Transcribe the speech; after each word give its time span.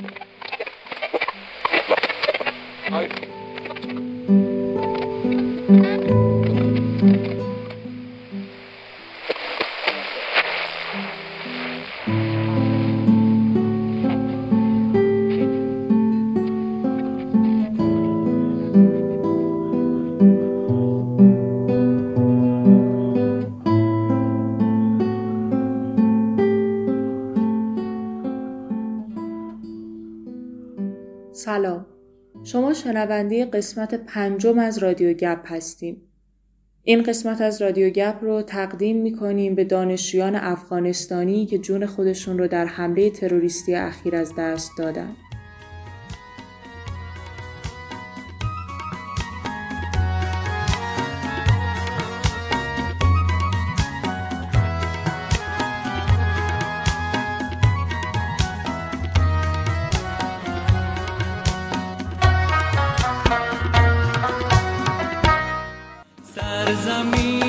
سلام 0.00 0.29
شنونده 32.90 33.44
قسمت 33.44 33.94
پنجم 33.94 34.58
از 34.58 34.78
رادیو 34.78 35.12
گپ 35.12 35.52
هستیم. 35.52 36.02
این 36.82 37.02
قسمت 37.02 37.40
از 37.40 37.62
رادیو 37.62 37.90
گپ 37.90 38.16
رو 38.20 38.42
تقدیم 38.42 39.02
می 39.02 39.12
کنیم 39.16 39.54
به 39.54 39.64
دانشجویان 39.64 40.36
افغانستانی 40.36 41.46
که 41.46 41.58
جون 41.58 41.86
خودشون 41.86 42.38
رو 42.38 42.48
در 42.48 42.66
حمله 42.66 43.10
تروریستی 43.10 43.74
اخیر 43.74 44.16
از 44.16 44.34
دست 44.38 44.70
دادن 66.70 67.39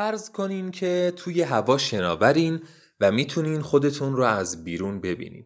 فرض 0.00 0.30
کنین 0.30 0.70
که 0.70 1.12
توی 1.16 1.42
هوا 1.42 1.78
شناورین 1.78 2.60
و 3.00 3.12
می‌تونین 3.12 3.62
خودتون 3.62 4.16
رو 4.16 4.24
از 4.24 4.64
بیرون 4.64 5.00
ببینین. 5.00 5.44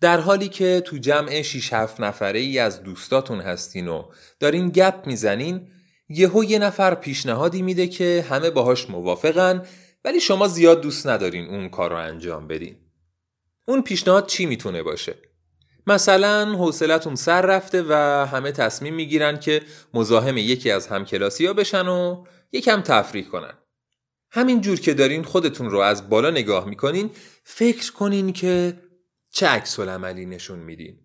در 0.00 0.20
حالی 0.20 0.48
که 0.48 0.82
تو 0.86 0.98
جمع 0.98 1.42
6 1.42 1.72
7 1.72 2.00
نفره 2.00 2.38
ای 2.38 2.58
از 2.58 2.82
دوستاتون 2.82 3.40
هستین 3.40 3.88
و 3.88 4.02
دارین 4.40 4.68
گپ 4.68 5.06
می‌زنین 5.06 5.68
یهو 6.08 6.44
یه 6.44 6.58
نفر 6.58 6.94
پیشنهادی 6.94 7.62
میده 7.62 7.86
که 7.86 8.24
همه 8.28 8.50
باهاش 8.50 8.90
موافقن 8.90 9.66
ولی 10.04 10.20
شما 10.20 10.48
زیاد 10.48 10.80
دوست 10.80 11.06
ندارین 11.06 11.46
اون 11.46 11.68
کار 11.68 11.90
رو 11.90 11.96
انجام 11.96 12.46
بدین. 12.46 12.76
اون 13.66 13.82
پیشنهاد 13.82 14.26
چی 14.26 14.46
می‌تونه 14.46 14.82
باشه؟ 14.82 15.14
مثلا 15.86 16.44
حوصلتون 16.54 17.14
سر 17.14 17.42
رفته 17.42 17.84
و 17.88 17.92
همه 18.32 18.52
تصمیم 18.52 18.94
می‌گیرن 18.94 19.40
که 19.40 19.62
مزاحم 19.94 20.36
یکی 20.36 20.70
از 20.70 20.86
همکلاسی 20.86 21.46
ها 21.46 21.52
بشن 21.52 21.88
و 21.88 22.24
یکم 22.52 22.80
تفریح 22.80 23.24
کنن. 23.24 23.59
همین 24.32 24.60
جور 24.60 24.80
که 24.80 24.94
دارین 24.94 25.22
خودتون 25.22 25.70
رو 25.70 25.78
از 25.78 26.08
بالا 26.08 26.30
نگاه 26.30 26.68
می‌کنین 26.68 27.10
فکر 27.44 27.92
کنین 27.92 28.32
که 28.32 28.80
چه 29.30 29.46
عکس 29.46 29.80
عملی 29.80 30.26
نشون 30.26 30.58
میدین. 30.58 30.98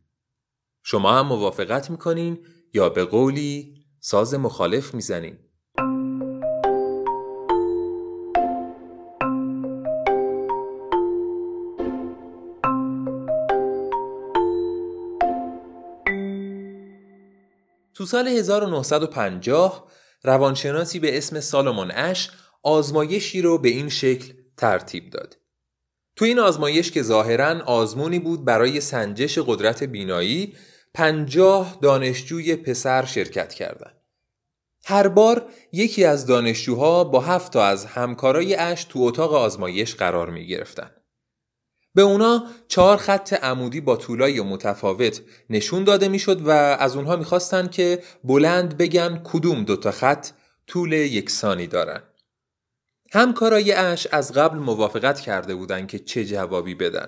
شما 0.84 1.20
هم 1.20 1.28
موافقت 1.28 1.90
می‌کنین 1.90 2.46
یا 2.74 2.90
به 2.90 3.06
قولی 3.06 3.76
ساز 4.00 4.34
مخالف 4.34 4.94
می‌زنین. 4.94 5.38
تو 17.94 18.06
سال 18.06 18.28
1950 18.28 19.92
روانشناسی 20.24 21.00
به 21.00 21.18
اسم 21.18 21.40
سالمون 21.40 21.92
اش 21.92 22.30
آزمایشی 22.66 23.42
رو 23.42 23.58
به 23.58 23.70
این 23.70 23.90
شکل 23.90 24.34
ترتیب 24.58 25.10
داد. 25.10 25.38
تو 26.16 26.26
این 26.26 26.40
آزمایش 26.40 26.92
که 26.92 27.02
ظاهرا 27.02 27.64
آزمونی 27.66 28.20
بود 28.20 28.46
برای 28.46 28.82
سنجش 28.82 29.40
قدرت 29.40 29.84
بینایی 29.84 30.54
پنجاه 30.94 31.78
دانشجوی 31.82 32.56
پسر 32.56 33.06
شرکت 33.06 33.54
کردند. 33.54 34.02
هر 34.86 35.08
بار 35.08 35.50
یکی 35.72 36.04
از 36.04 36.26
دانشجوها 36.26 37.04
با 37.04 37.20
هفت 37.20 37.54
تا 37.54 37.64
از 37.64 37.86
همکارای 37.86 38.56
اش 38.56 38.84
تو 38.84 39.00
اتاق 39.02 39.34
آزمایش 39.34 39.96
قرار 39.96 40.30
می 40.30 40.48
گرفتن. 40.48 40.92
به 41.96 42.02
اونا 42.02 42.44
چهار 42.68 42.98
خط 42.98 43.34
عمودی 43.34 43.82
با 43.82 43.96
طولای 43.96 44.42
متفاوت 44.42 45.22
نشون 45.50 45.84
داده 45.84 46.08
می‌شد 46.08 46.42
و 46.48 46.50
از 46.50 46.96
اونها 46.96 47.16
می‌خواستن 47.16 47.68
که 47.68 48.04
بلند 48.24 48.78
بگن 48.78 49.22
کدوم 49.24 49.64
دوتا 49.64 49.92
خط 49.92 50.28
طول 50.68 50.94
یکسانی 50.94 51.68
دارن. 51.68 52.04
همکارای 53.12 53.72
اش 53.72 54.08
از 54.12 54.34
قبل 54.34 54.58
موافقت 54.58 55.20
کرده 55.20 55.56
بودند 55.56 55.88
که 55.88 56.00
چه 56.00 56.26
جوابی 56.26 56.76
بدن 56.76 57.08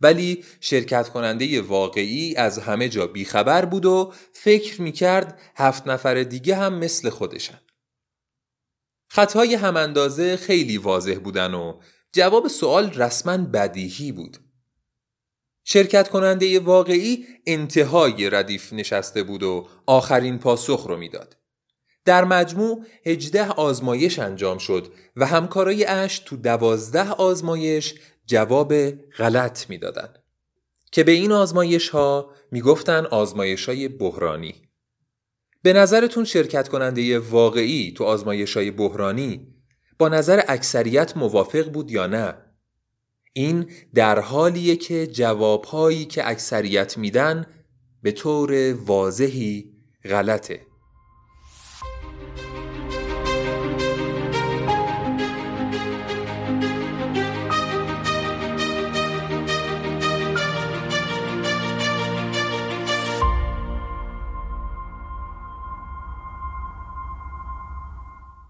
ولی 0.00 0.44
شرکت 0.60 1.08
کننده 1.08 1.60
واقعی 1.60 2.36
از 2.36 2.58
همه 2.58 2.88
جا 2.88 3.06
بیخبر 3.06 3.64
بود 3.64 3.84
و 3.86 4.12
فکر 4.32 4.82
می‌کرد 4.82 5.40
هفت 5.56 5.86
نفر 5.86 6.22
دیگه 6.22 6.56
هم 6.56 6.74
مثل 6.74 7.10
خودشن. 7.10 7.60
خطهای 9.08 9.54
هم 9.54 9.76
اندازه 9.76 10.36
خیلی 10.36 10.78
واضح 10.78 11.18
بودن 11.18 11.54
و 11.54 11.80
جواب 12.12 12.48
سوال 12.48 12.90
رسما 12.90 13.36
بدیهی 13.36 14.12
بود. 14.12 14.38
شرکت 15.64 16.08
کننده 16.08 16.60
واقعی 16.60 17.26
انتهای 17.46 18.30
ردیف 18.30 18.72
نشسته 18.72 19.22
بود 19.22 19.42
و 19.42 19.68
آخرین 19.86 20.38
پاسخ 20.38 20.86
رو 20.88 20.96
می‌داد. 20.96 21.36
در 22.04 22.24
مجموع 22.24 22.84
هجده 23.06 23.48
آزمایش 23.48 24.18
انجام 24.18 24.58
شد 24.58 24.92
و 25.16 25.26
همکارای 25.26 25.84
اش 25.84 26.18
تو 26.18 26.36
دوازده 26.36 27.10
آزمایش 27.10 27.94
جواب 28.26 28.90
غلط 28.90 29.70
می‌دادند. 29.70 30.18
که 30.92 31.04
به 31.04 31.12
این 31.12 31.32
آزمایش 31.32 31.88
ها 31.88 32.30
می‌گفتن 32.50 33.06
آزمایش 33.06 33.68
های 33.68 33.88
بحرانی. 33.88 34.54
به 35.62 35.72
نظرتون 35.72 36.24
شرکت 36.24 36.68
کننده 36.68 37.18
واقعی 37.18 37.92
تو 37.96 38.04
آزمایش 38.04 38.56
های 38.56 38.70
بحرانی 38.70 39.54
با 39.98 40.08
نظر 40.08 40.42
اکثریت 40.48 41.16
موافق 41.16 41.72
بود 41.72 41.90
یا 41.90 42.06
نه؟ 42.06 42.34
این 43.32 43.70
در 43.94 44.20
حالیه 44.20 44.76
که 44.76 45.06
جوابهایی 45.06 46.04
که 46.04 46.28
اکثریت 46.28 46.98
میدن 46.98 47.46
به 48.02 48.12
طور 48.12 48.74
واضحی 48.74 49.72
غلطه. 50.04 50.60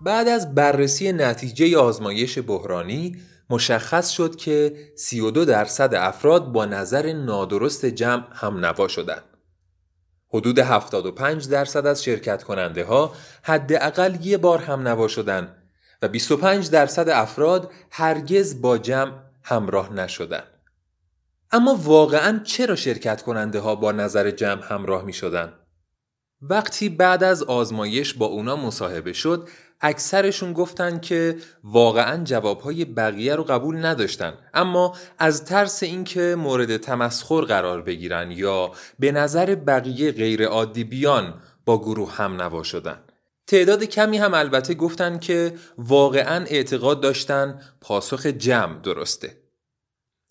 بعد 0.05 0.29
از 0.29 0.55
بررسی 0.55 1.13
نتیجه 1.13 1.79
آزمایش 1.79 2.39
بحرانی 2.39 3.17
مشخص 3.51 4.11
شد 4.11 4.37
که 4.37 4.77
32 4.97 5.45
درصد 5.45 5.95
افراد 5.95 6.53
با 6.53 6.65
نظر 6.65 7.13
نادرست 7.13 7.87
جمع 7.87 8.25
هم 8.33 8.65
نوا 8.65 8.89
شدند. 8.89 9.25
حدود 10.29 10.59
75 10.59 11.49
درصد 11.49 11.87
از 11.87 12.05
شرکت 12.05 12.43
کننده 12.43 12.85
ها 12.85 13.15
حداقل 13.43 14.17
یه 14.21 14.39
بار 14.39 14.59
هم 14.59 14.89
نوا 14.89 15.09
شدند 15.09 15.57
و 16.03 16.09
25 16.09 16.71
درصد 16.71 17.09
افراد 17.09 17.71
هرگز 17.91 18.61
با 18.61 18.79
جمع 18.79 19.13
همراه 19.43 19.93
نشدند. 19.93 20.49
اما 21.53 21.75
واقعا 21.83 22.41
چرا 22.45 22.77
شرکت 22.77 23.23
کننده 23.23 23.61
ها 23.61 23.75
با 23.75 23.93
نظر 23.93 24.31
جمع 24.31 24.63
همراه 24.65 25.05
می 25.05 25.13
شدن؟ 25.13 25.53
وقتی 26.43 26.89
بعد 26.89 27.25
از 27.25 27.43
آزمایش 27.43 28.15
با 28.15 28.27
اونا 28.27 28.57
مصاحبه 28.57 29.13
شد 29.13 29.49
اکثرشون 29.85 30.53
گفتن 30.53 31.01
که 31.01 31.37
واقعا 31.65 32.25
جوابهای 32.25 32.85
بقیه 32.85 33.35
رو 33.35 33.45
قبول 33.45 33.87
نداشتن. 33.87 34.35
اما 34.55 34.97
از 35.19 35.45
ترس 35.45 35.83
اینکه 35.83 36.35
مورد 36.39 36.77
تمسخر 36.77 37.41
قرار 37.41 37.83
بگیرن 37.83 38.31
یا 38.31 38.73
به 38.99 39.13
نظر 39.13 39.55
بقیه 39.55 40.13
غیر 40.13 40.47
عادی 40.47 40.85
بیان 40.85 41.35
با 41.65 41.79
گروه 41.79 42.13
هم 42.13 42.43
نوا 42.43 42.63
شدن. 42.63 42.99
تعداد 43.47 43.85
کمی 43.85 44.19
هم 44.19 44.35
البته 44.35 44.75
گفتن 44.75 45.19
که 45.19 45.55
واقعا 45.79 46.45
اعتقاد 46.45 47.01
داشتن 47.01 47.61
پاسخ 47.81 48.27
جمع 48.27 48.81
درسته. 48.81 49.37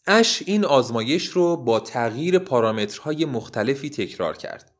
اش 0.07 0.43
این 0.45 0.65
آزمایش 0.65 1.27
رو 1.27 1.57
با 1.57 1.79
تغییر 1.79 2.39
پارامترهای 2.39 3.25
مختلفی 3.25 3.89
تکرار 3.89 4.37
کرد. 4.37 4.72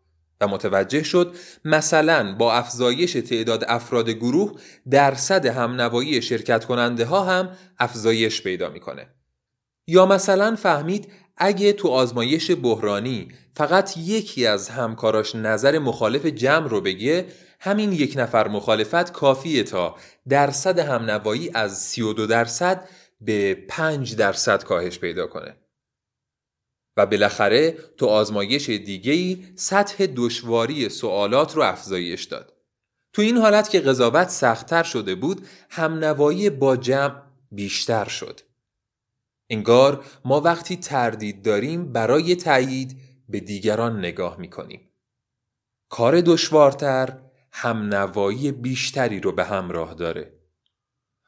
و 0.44 0.48
متوجه 0.48 1.04
شد 1.04 1.36
مثلا 1.66 2.36
با 2.36 2.54
افزایش 2.54 3.14
تعداد 3.14 3.66
افراد 3.68 4.10
گروه 4.10 4.52
درصد 4.90 5.46
همنوایی 5.46 6.22
شرکت 6.22 6.66
کننده 6.66 7.06
ها 7.06 7.24
هم 7.24 7.50
افزایش 7.80 8.44
پیدا 8.44 8.70
می‌کنه. 8.70 9.08
یا 9.88 10.06
مثلا 10.06 10.56
فهمید 10.56 11.12
اگه 11.38 11.74
تو 11.74 11.88
آزمایش 11.88 12.52
بحرانی 12.52 13.28
فقط 13.56 13.98
یکی 13.98 14.46
از 14.46 14.70
همکاراش 14.70 15.36
نظر 15.36 15.80
مخالف 15.80 16.26
جمع 16.26 16.68
رو 16.68 16.82
بگه 16.82 17.26
همین 17.60 17.92
یک 17.92 18.14
نفر 18.18 18.48
مخالفت 18.48 19.12
کافیه 19.12 19.64
تا 19.64 19.96
درصد 20.30 20.80
همنوایی 20.80 21.52
از 21.54 21.82
32 21.82 22.28
درصد 22.28 22.88
به 23.22 23.66
5 23.70 24.16
درصد 24.16 24.64
کاهش 24.64 25.00
پیدا 25.00 25.28
کنه. 25.28 25.56
و 26.98 27.06
بالاخره 27.06 27.72
تو 27.72 28.06
آزمایش 28.06 28.70
دیگهی 28.70 29.48
سطح 29.56 30.06
دشواری 30.06 30.90
سوالات 30.90 31.56
رو 31.56 31.62
افزایش 31.62 32.24
داد. 32.24 32.54
تو 33.14 33.22
این 33.22 33.38
حالت 33.38 33.70
که 33.70 33.80
قضاوت 33.80 34.30
سختتر 34.30 34.84
شده 34.84 35.16
بود 35.16 35.48
همنوایی 35.70 36.50
با 36.50 36.78
جمع 36.78 37.22
بیشتر 37.52 38.06
شد. 38.06 38.40
انگار 39.50 40.06
ما 40.26 40.42
وقتی 40.42 40.76
تردید 40.76 41.42
داریم 41.42 41.92
برای 41.92 42.36
تایید 42.36 42.98
به 43.30 43.40
دیگران 43.40 44.00
نگاه 44.00 44.40
می‌کنیم. 44.40 44.90
کار 45.90 46.22
دشوارتر 46.22 47.20
همنوایی 47.52 48.52
بیشتری 48.52 49.20
رو 49.20 49.32
به 49.32 49.44
همراه 49.44 49.94
داره. 49.94 50.43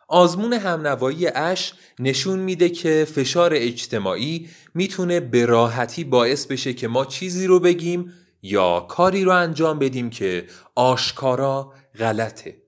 آزمون 0.07 0.53
همنوایی 0.53 1.27
اش 1.27 1.73
نشون 1.99 2.39
میده 2.39 2.69
که 2.69 3.07
فشار 3.15 3.51
اجتماعی 3.53 4.49
می‌تونه 4.73 5.19
به 5.19 5.45
راحتی 5.45 6.03
باعث 6.03 6.45
بشه 6.45 6.73
که 6.73 6.87
ما 6.87 7.05
چیزی 7.05 7.47
رو 7.47 7.59
بگیم 7.59 8.13
یا 8.41 8.79
کاری 8.79 9.23
رو 9.23 9.31
انجام 9.31 9.79
بدیم 9.79 10.09
که 10.09 10.47
آشکارا 10.75 11.73
غلطه. 11.99 12.61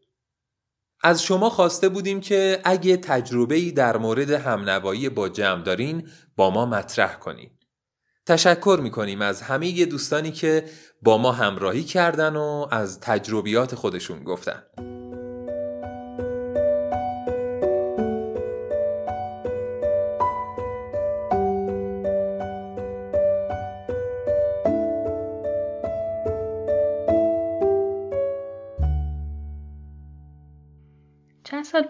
از 1.03 1.23
شما 1.23 1.49
خواسته 1.49 1.89
بودیم 1.89 2.21
که 2.21 2.61
اگه 2.63 2.97
تجربه‌ای 2.97 3.71
در 3.71 3.97
مورد 3.97 4.31
همنوایی 4.31 5.09
با 5.09 5.29
جمع 5.29 5.63
دارین 5.63 6.07
با 6.35 6.49
ما 6.49 6.65
مطرح 6.65 7.13
کنید. 7.19 7.51
تشکر 8.25 8.79
می‌کنیم 8.83 9.21
از 9.21 9.41
همه 9.41 9.85
دوستانی 9.85 10.31
که 10.31 10.65
با 11.01 11.17
ما 11.17 11.31
همراهی 11.31 11.83
کردن 11.83 12.35
و 12.35 12.67
از 12.71 12.99
تجربیات 12.99 13.75
خودشون 13.75 14.23
گفتن. 14.23 14.63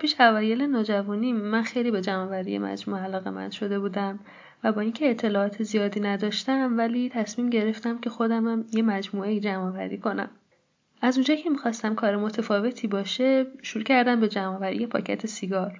پیش 0.07 0.21
اوایل 0.21 0.61
نوجوانی 0.61 1.33
من 1.33 1.63
خیلی 1.63 1.91
به 1.91 2.01
جمعآوری 2.01 2.59
مجموعه 2.59 3.03
علاقه 3.03 3.29
من 3.29 3.49
شده 3.49 3.79
بودم 3.79 4.19
و 4.63 4.71
با 4.71 4.81
اینکه 4.81 5.09
اطلاعات 5.09 5.63
زیادی 5.63 5.99
نداشتم 5.99 6.77
ولی 6.77 7.09
تصمیم 7.09 7.49
گرفتم 7.49 7.97
که 7.97 8.09
خودمم 8.09 8.65
یه 8.73 8.81
مجموعه 8.81 9.39
جمعآوری 9.39 9.97
کنم. 9.97 10.29
از 11.01 11.15
اونجایی 11.17 11.41
که 11.41 11.49
می‌خواستم 11.49 11.95
کار 11.95 12.17
متفاوتی 12.17 12.87
باشه 12.87 13.45
شروع 13.61 13.83
کردم 13.83 14.19
به 14.19 14.27
جمعآوری 14.27 14.87
پاکت 14.87 15.25
سیگار. 15.25 15.79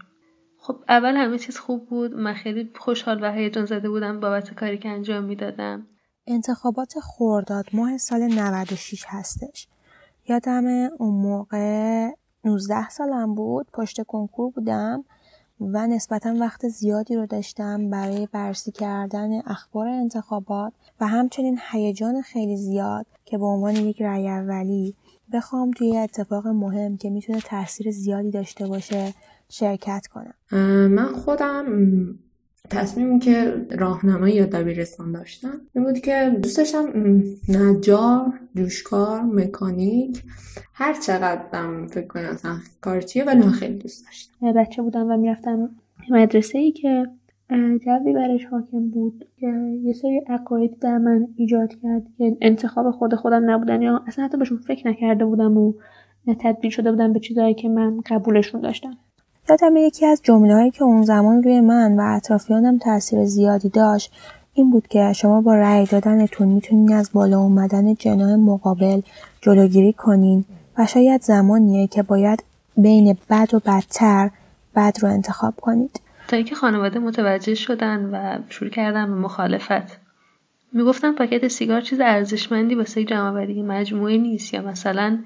خب 0.58 0.76
اول 0.90 1.16
همه 1.16 1.38
چیز 1.38 1.58
خوب 1.58 1.90
بود. 1.90 2.14
من 2.14 2.34
خیلی 2.34 2.72
خوشحال 2.76 3.24
و 3.24 3.32
هیجان 3.32 3.66
زده 3.66 3.90
بودم 3.90 4.20
بابت 4.20 4.54
کاری 4.54 4.78
که 4.78 4.90
انجام 4.90 5.24
می‌دادم. 5.24 5.88
انتخابات 6.28 6.94
خورداد 7.00 7.66
ماه 7.74 7.98
سال 7.98 8.22
96 8.22 9.04
هستش. 9.08 9.68
یادم 10.30 10.66
اون 10.98 11.22
موقع 11.22 12.10
19 12.48 12.90
سالم 12.90 13.36
بود 13.36 13.68
پشت 13.74 14.04
کنکور 14.04 14.52
بودم 14.52 15.04
و 15.62 15.88
نسبتا 15.88 16.36
وقت 16.40 16.68
زیادی 16.68 17.16
رو 17.16 17.26
داشتم 17.26 17.90
برای 17.90 18.28
بررسی 18.32 18.72
کردن 18.72 19.30
اخبار 19.46 19.88
انتخابات 19.88 20.74
و 21.00 21.08
همچنین 21.08 21.60
هیجان 21.72 22.22
خیلی 22.22 22.58
زیاد 22.58 23.06
که 23.26 23.38
به 23.38 23.46
عنوان 23.46 23.76
یک 23.76 24.02
رأی 24.02 24.30
اولی 24.30 24.96
بخوام 25.34 25.72
توی 25.72 25.98
اتفاق 25.98 26.48
مهم 26.48 26.98
که 26.98 27.10
می‌تونه 27.10 27.42
تاثیر 27.42 27.92
زیادی 27.92 28.32
داشته 28.32 28.68
باشه 28.68 29.14
شرکت 29.50 30.08
کنم. 30.08 30.34
من 30.88 31.14
خودم 31.14 31.66
تصمیمی 32.70 33.20
که 33.20 33.68
راهنمایی 33.72 34.36
یا 34.36 34.46
دبیرستان 34.46 35.12
داشتم 35.12 35.62
این 35.76 35.84
بود 35.84 36.00
که 36.00 36.38
دوست 36.44 36.58
داشتم 36.58 36.86
نجار 37.50 38.34
جوشکار 38.56 39.22
مکانیک 39.22 40.24
هر 40.74 40.94
چقدرم 40.94 41.88
فکر 41.88 42.08
کنم 42.08 42.26
اصلا 42.26 42.58
کار 42.82 43.02
چیه 43.02 43.24
ولی 43.24 43.40
من 43.40 43.52
خیلی 43.52 43.78
دوست 43.78 44.06
داشتم. 44.06 44.54
بچه 44.54 44.82
بودم 44.82 45.12
و 45.12 45.18
می‌رفتم 45.18 45.70
مدرسه 46.10 46.58
ای 46.58 46.72
که 46.72 47.06
جوی 47.86 48.14
برش 48.14 48.46
حاکم 48.46 48.90
بود 48.90 49.26
که 49.40 49.48
یه 49.84 49.94
سری 49.94 50.22
عقاید 50.28 50.80
در 50.80 50.98
من 50.98 51.28
ایجاد 51.36 51.70
کرد 51.84 52.04
که 52.18 52.38
انتخاب 52.42 52.92
خود 52.92 53.16
خودم 53.16 53.52
نبودن 53.52 53.82
یا 53.82 54.04
اصلا 54.08 54.26
حتی 54.26 54.38
بهشون 54.38 54.58
فکر 54.58 54.88
نکرده 54.88 55.26
بودم 55.26 55.58
و 55.58 55.74
تدبیر 56.40 56.72
شده 56.72 56.92
بودم 56.92 57.14
به 57.14 57.20
چیزهایی 57.20 57.54
که 57.54 57.70
من 57.70 58.02
قبولشون 58.06 58.62
داشتم. 58.62 58.98
یادم 59.50 59.78
یکی 59.78 60.06
از 60.06 60.22
جمله 60.24 60.72
که 60.72 60.84
اون 60.84 61.04
زمان 61.04 61.44
روی 61.44 61.62
من 61.62 62.00
و 62.00 62.16
اطرافیانم 62.16 62.78
تاثیر 62.78 63.26
زیادی 63.26 63.70
داشت 63.70 64.12
این 64.54 64.72
بود 64.72 64.88
که 64.88 65.14
شما 65.14 65.42
با 65.42 65.56
رأی 65.56 65.86
دادنتون 65.86 66.48
می‌تونین 66.48 66.94
از 66.94 67.10
بالا 67.14 67.40
اومدن 67.40 67.94
جناه 67.94 68.36
مقابل 68.36 69.02
جلوگیری 69.42 69.94
کنین 69.94 70.46
و 70.78 70.86
شاید 70.86 71.22
زمانیه 71.22 71.88
که 71.88 72.04
باید 72.04 72.44
بین 72.78 73.18
بد 73.30 73.54
و 73.54 73.60
بدتر 73.60 74.30
بد 74.76 74.98
رو 75.02 75.10
انتخاب 75.10 75.54
کنید. 75.62 76.02
تا 76.28 76.38
اینکه 76.38 76.56
خانواده 76.56 77.00
متوجه 77.00 77.56
شدن 77.56 78.06
و 78.06 78.38
شروع 78.50 78.70
کردن 78.70 79.06
به 79.06 79.16
مخالفت. 79.16 80.00
می‌گفتن 80.74 81.16
پاکت 81.16 81.48
سیگار 81.48 81.82
چیز 81.82 82.00
ارزشمندی 82.00 82.76
واسه 82.76 83.04
جمعآوری 83.04 83.64
مجموعه 83.64 84.18
نیست 84.18 84.54
یا 84.54 84.62
مثلا 84.62 85.18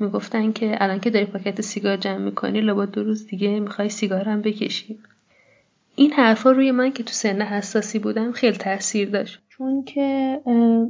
می‌گفتن 0.00 0.52
که 0.52 0.76
الان 0.80 1.00
که 1.00 1.10
داری 1.10 1.24
پاکت 1.24 1.60
سیگار 1.60 1.96
جمع 1.96 2.18
می‌کنی 2.18 2.60
لابد 2.60 2.90
دو 2.90 3.02
روز 3.02 3.26
دیگه 3.26 3.60
می‌خوای 3.60 3.88
سیگارم 3.88 4.42
بکشی. 4.42 4.98
این 5.96 6.12
حرفا 6.12 6.50
روی 6.50 6.70
من 6.70 6.92
که 6.92 7.02
تو 7.02 7.12
سن 7.12 7.42
حساسی 7.42 7.98
بودم 7.98 8.32
خیلی 8.32 8.56
تاثیر 8.56 9.10
داشت. 9.10 9.42
چون 9.48 9.84
که 9.84 10.40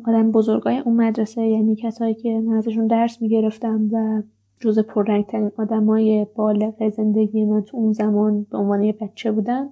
آدم 0.07 0.33
بزرگای 0.33 0.79
اون 0.79 0.97
مدرسه 0.97 1.43
یعنی 1.43 1.77
کسایی 1.77 2.15
که 2.15 2.41
من 2.41 2.57
ازشون 2.57 2.87
درس 2.87 3.23
می‌گرفتم 3.23 3.89
و 3.93 4.23
جز 4.61 4.79
پررنگترین 4.79 5.51
آدمای 5.59 6.27
بالغ 6.37 6.89
زندگی 6.89 7.45
من 7.45 7.63
تو 7.63 7.77
اون 7.77 7.93
زمان 7.93 8.47
به 8.51 8.59
عنوان 8.59 8.83
یه 8.83 8.93
بچه 8.93 9.33
بودن 9.33 9.69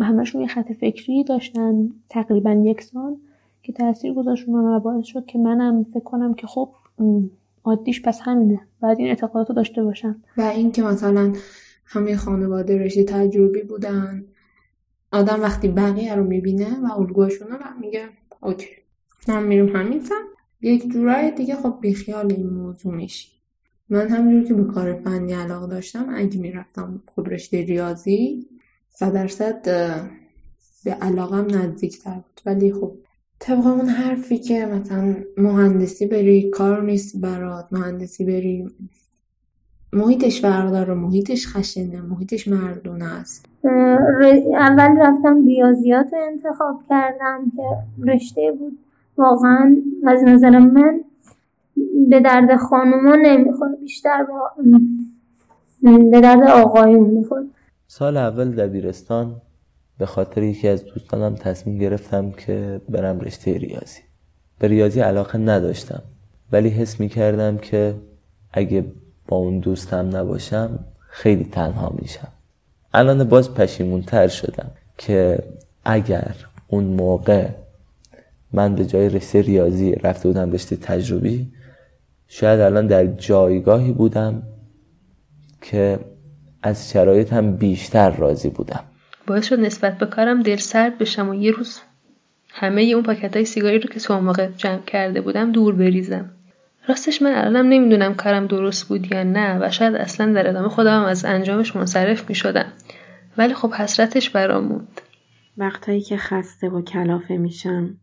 همشون 0.00 0.40
یه 0.40 0.46
خط 0.46 0.72
فکری 0.72 1.24
داشتن 1.24 1.88
تقریبا 2.08 2.52
یک 2.52 2.82
سال 2.82 3.16
که 3.62 3.72
تاثیر 3.72 4.12
گذاشت 4.12 4.48
و 4.48 4.80
باعث 4.80 5.04
شد 5.04 5.26
که 5.26 5.38
منم 5.38 5.84
فکر 5.84 6.04
کنم 6.04 6.34
که 6.34 6.46
خب 6.46 6.68
عادیش 7.64 8.02
پس 8.02 8.20
همینه. 8.22 8.60
باید 8.80 8.98
این 8.98 9.08
اعتقادات 9.08 9.48
رو 9.48 9.54
داشته 9.54 9.82
باشم 9.82 10.22
و 10.36 10.42
اینکه 10.42 10.82
مثلا 10.82 11.32
همه 11.86 12.16
خانواده 12.16 12.78
رشته 12.78 13.04
تجربی 13.04 13.62
بودن 13.62 14.24
آدم 15.12 15.42
وقتی 15.42 15.68
بقیه 15.68 16.14
رو 16.14 16.24
می‌بینه 16.24 16.80
و 16.80 16.92
الگوشونه 16.92 17.54
و 17.54 17.80
میگه 17.80 18.08
اوکی 18.40 18.66
ما 19.28 19.40
میریم 19.40 19.76
همین 19.76 20.02
یک 20.60 20.92
جورای 20.92 21.30
دیگه 21.30 21.56
خب 21.56 21.78
بیخیال 21.80 22.32
این 22.32 22.50
موضوع 22.50 22.94
میشی. 22.94 23.28
من 23.88 24.08
همینجور 24.08 24.48
که 24.48 24.54
به 24.54 24.72
کار 24.72 25.00
فنی 25.00 25.32
علاقه 25.32 25.66
داشتم 25.66 26.06
اگه 26.14 26.40
می‌رفتم 26.40 27.02
خب 27.06 27.28
رشته 27.28 27.62
ریاضی 27.62 28.48
صد 28.88 29.12
درصد 29.12 29.62
به 30.84 30.90
علاقم 30.90 31.46
نزدیکتر 31.58 32.14
بود. 32.14 32.40
ولی 32.46 32.72
خب 32.72 32.96
طبق 33.46 33.66
اون 33.66 33.88
حرفی 33.88 34.38
که 34.38 34.66
مثلا 34.66 35.14
مهندسی 35.36 36.06
بری 36.06 36.50
کار 36.50 36.82
نیست 36.82 37.20
برات. 37.20 37.66
مهندسی 37.72 38.24
بری 38.24 38.70
محیطش 39.92 40.40
فرق 40.40 40.70
داره 40.70 40.94
محیطش 40.94 41.46
خشنه 41.46 42.00
محیطش 42.00 42.48
مردونه 42.48 43.04
است. 43.20 43.46
اول 44.54 44.96
رفتم 45.00 45.46
ریاضیات 45.46 46.12
رو 46.12 46.18
انتخاب 46.32 46.80
کردم 46.88 47.52
که 47.56 47.62
رشته 48.12 48.52
بود. 48.58 48.78
واقعا 49.16 49.76
از 50.06 50.22
نظر 50.24 50.58
من 50.58 51.00
به 52.10 52.20
درد 52.20 52.56
خانوما 52.56 53.16
نمی‌خواد 53.22 53.80
بیشتر 53.80 54.26
به 55.82 56.20
درد 56.20 56.42
آقایون 56.42 57.10
می‌خواد 57.10 57.46
سال 57.86 58.16
اول 58.16 58.50
دبیرستان 58.50 59.34
به 59.98 60.06
خاطر 60.06 60.42
یکی 60.42 60.68
از 60.68 60.84
دوستانم 60.84 61.34
تصمیم 61.34 61.78
گرفتم 61.78 62.30
که 62.30 62.80
برم 62.88 63.20
رشته 63.20 63.58
ریاضی. 63.58 64.00
به 64.58 64.68
ریاضی 64.68 65.00
علاقه 65.00 65.38
نداشتم. 65.38 66.02
ولی 66.52 66.68
حس 66.68 67.00
می 67.00 67.08
کردم 67.08 67.58
که 67.58 67.94
اگه 68.52 68.84
با 69.28 69.36
اون 69.36 69.58
دوستم 69.58 70.16
نباشم 70.16 70.78
خیلی 71.08 71.44
تنها 71.44 71.94
میشم. 72.02 72.28
الان 72.94 73.24
باز 73.24 73.54
پشیمونتر 73.54 74.28
شدم 74.28 74.70
که 74.98 75.38
اگر 75.84 76.34
اون 76.68 76.84
موقع 76.84 77.48
من 78.52 78.74
به 78.74 78.86
جای 78.86 79.08
رشته 79.08 79.42
ریاضی 79.42 79.92
رفته 79.92 80.28
بودم 80.28 80.52
رشته 80.52 80.76
تجربی 80.76 81.52
شاید 82.28 82.60
الان 82.60 82.86
در 82.86 83.06
جایگاهی 83.06 83.92
بودم 83.92 84.42
که 85.62 85.98
از 86.62 86.90
شرایطم 86.90 87.56
بیشتر 87.56 88.10
راضی 88.10 88.50
بودم. 88.50 88.84
باعث 89.26 89.48
شد 89.48 89.60
نسبت 89.60 89.98
به 89.98 90.06
کارم 90.06 90.42
دل 90.42 90.56
سرد 90.56 90.98
بشم 90.98 91.28
و 91.28 91.34
یه 91.34 91.50
روز 91.50 91.80
همه 92.50 92.82
اون 92.82 93.02
پاکت 93.02 93.36
های 93.36 93.44
سیگاری 93.44 93.78
رو 93.78 93.88
که 93.88 94.00
تو 94.00 94.20
موقع 94.20 94.48
جمع 94.56 94.82
کرده 94.82 95.20
بودم 95.20 95.52
دور 95.52 95.74
بریزم. 95.74 96.30
راستش 96.88 97.22
من 97.22 97.34
الانم 97.34 97.68
نمی‌دونم 97.68 98.14
کارم 98.14 98.46
درست 98.46 98.88
بود 98.88 99.12
یا 99.12 99.22
نه 99.22 99.58
و 99.58 99.70
شاید 99.70 99.94
اصلا 99.94 100.32
در 100.32 100.48
ادامه 100.48 100.68
خودم 100.68 101.02
از 101.02 101.24
انجامش 101.24 101.76
منصرف 101.76 102.28
می 102.28 102.34
شدم 102.34 102.72
ولی 103.38 103.54
خب 103.54 103.72
حسرتش 103.72 104.30
برام 104.30 104.64
موند. 104.64 105.00
وقتایی 105.56 106.00
که 106.00 106.16
خسته 106.16 106.68
و 106.68 106.82
کلافه 106.82 107.36
میشم 107.36 107.96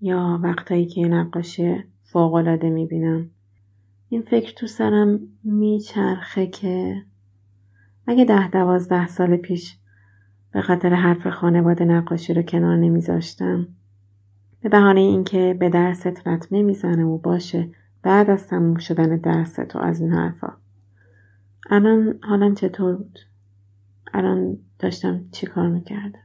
یا 0.00 0.40
وقتایی 0.42 0.86
که 0.86 1.00
نقاشی 1.00 1.84
فوقالعاده 2.02 2.70
می‌بینم 2.70 3.30
این 4.08 4.22
فکر 4.22 4.52
تو 4.54 4.66
سرم 4.66 5.20
میچرخه 5.44 6.46
که 6.46 7.02
اگه 8.06 8.24
ده 8.24 8.50
دوازده 8.50 9.06
سال 9.06 9.36
پیش 9.36 9.76
به 10.52 10.62
خاطر 10.62 10.94
حرف 10.94 11.26
خانواده 11.26 11.84
نقاشی 11.84 12.34
رو 12.34 12.42
کنار 12.42 12.76
نمیذاشتم. 12.76 13.68
به 14.60 14.68
بهانه 14.68 15.00
اینکه 15.00 15.56
به 15.60 15.68
درست 15.68 16.28
لطمه 16.28 16.62
می‌زنه 16.62 17.04
و 17.04 17.18
باشه 17.18 17.68
بعد 18.02 18.30
از 18.30 18.46
تموم 18.46 18.78
شدن 18.78 19.16
درست 19.16 19.76
و 19.76 19.78
از 19.78 20.00
این 20.00 20.12
حرفا. 20.12 20.52
الان 21.70 22.18
حالم 22.22 22.54
چطور 22.54 22.96
بود؟ 22.96 23.18
الان 24.14 24.58
داشتم 24.78 25.20
چی 25.32 25.46
کار 25.46 25.68
می‌کردم؟ 25.68 26.18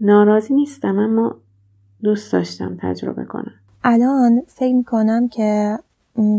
ناراضی 0.00 0.54
نیستم 0.54 0.98
اما 0.98 1.36
دوست 2.02 2.32
داشتم 2.32 2.76
تجربه 2.80 3.24
کنم. 3.24 3.54
الان 3.84 4.42
فکر 4.48 4.74
می‌کنم 4.74 5.28
که 5.28 5.78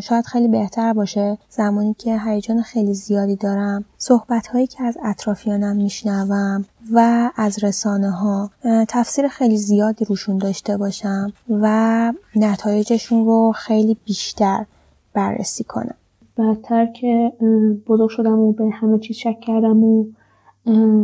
شاید 0.01 0.25
خیلی 0.25 0.47
بهتر 0.47 0.93
باشه. 0.93 1.37
زمانی 1.49 1.95
که 1.97 2.19
هیجان 2.25 2.61
خیلی 2.61 2.93
زیادی 2.93 3.35
دارم 3.35 3.85
صحبت 3.97 4.47
هایی 4.47 4.67
که 4.67 4.83
از 4.83 4.97
اطرافیانم 5.03 5.75
میشنوم 5.75 6.65
و 6.93 7.31
از 7.35 7.63
رسانه 7.63 8.11
ها 8.11 8.49
تفسیر 8.87 9.27
خیلی 9.27 9.57
زیادی 9.57 10.05
روشون 10.05 10.37
داشته 10.37 10.77
باشم 10.77 11.33
و 11.49 12.13
نتایجشون 12.35 13.25
رو 13.25 13.51
خیلی 13.55 13.97
بیشتر 14.05 14.65
بررسی 15.13 15.63
کنم. 15.63 15.95
بعدتر 16.37 16.85
که 16.85 17.33
بزرگ 17.87 18.09
شدم 18.09 18.39
و 18.39 18.51
به 18.51 18.69
همه 18.73 18.99
چیز 18.99 19.17
شک 19.17 19.39
کردم 19.41 19.83
و 19.83 20.05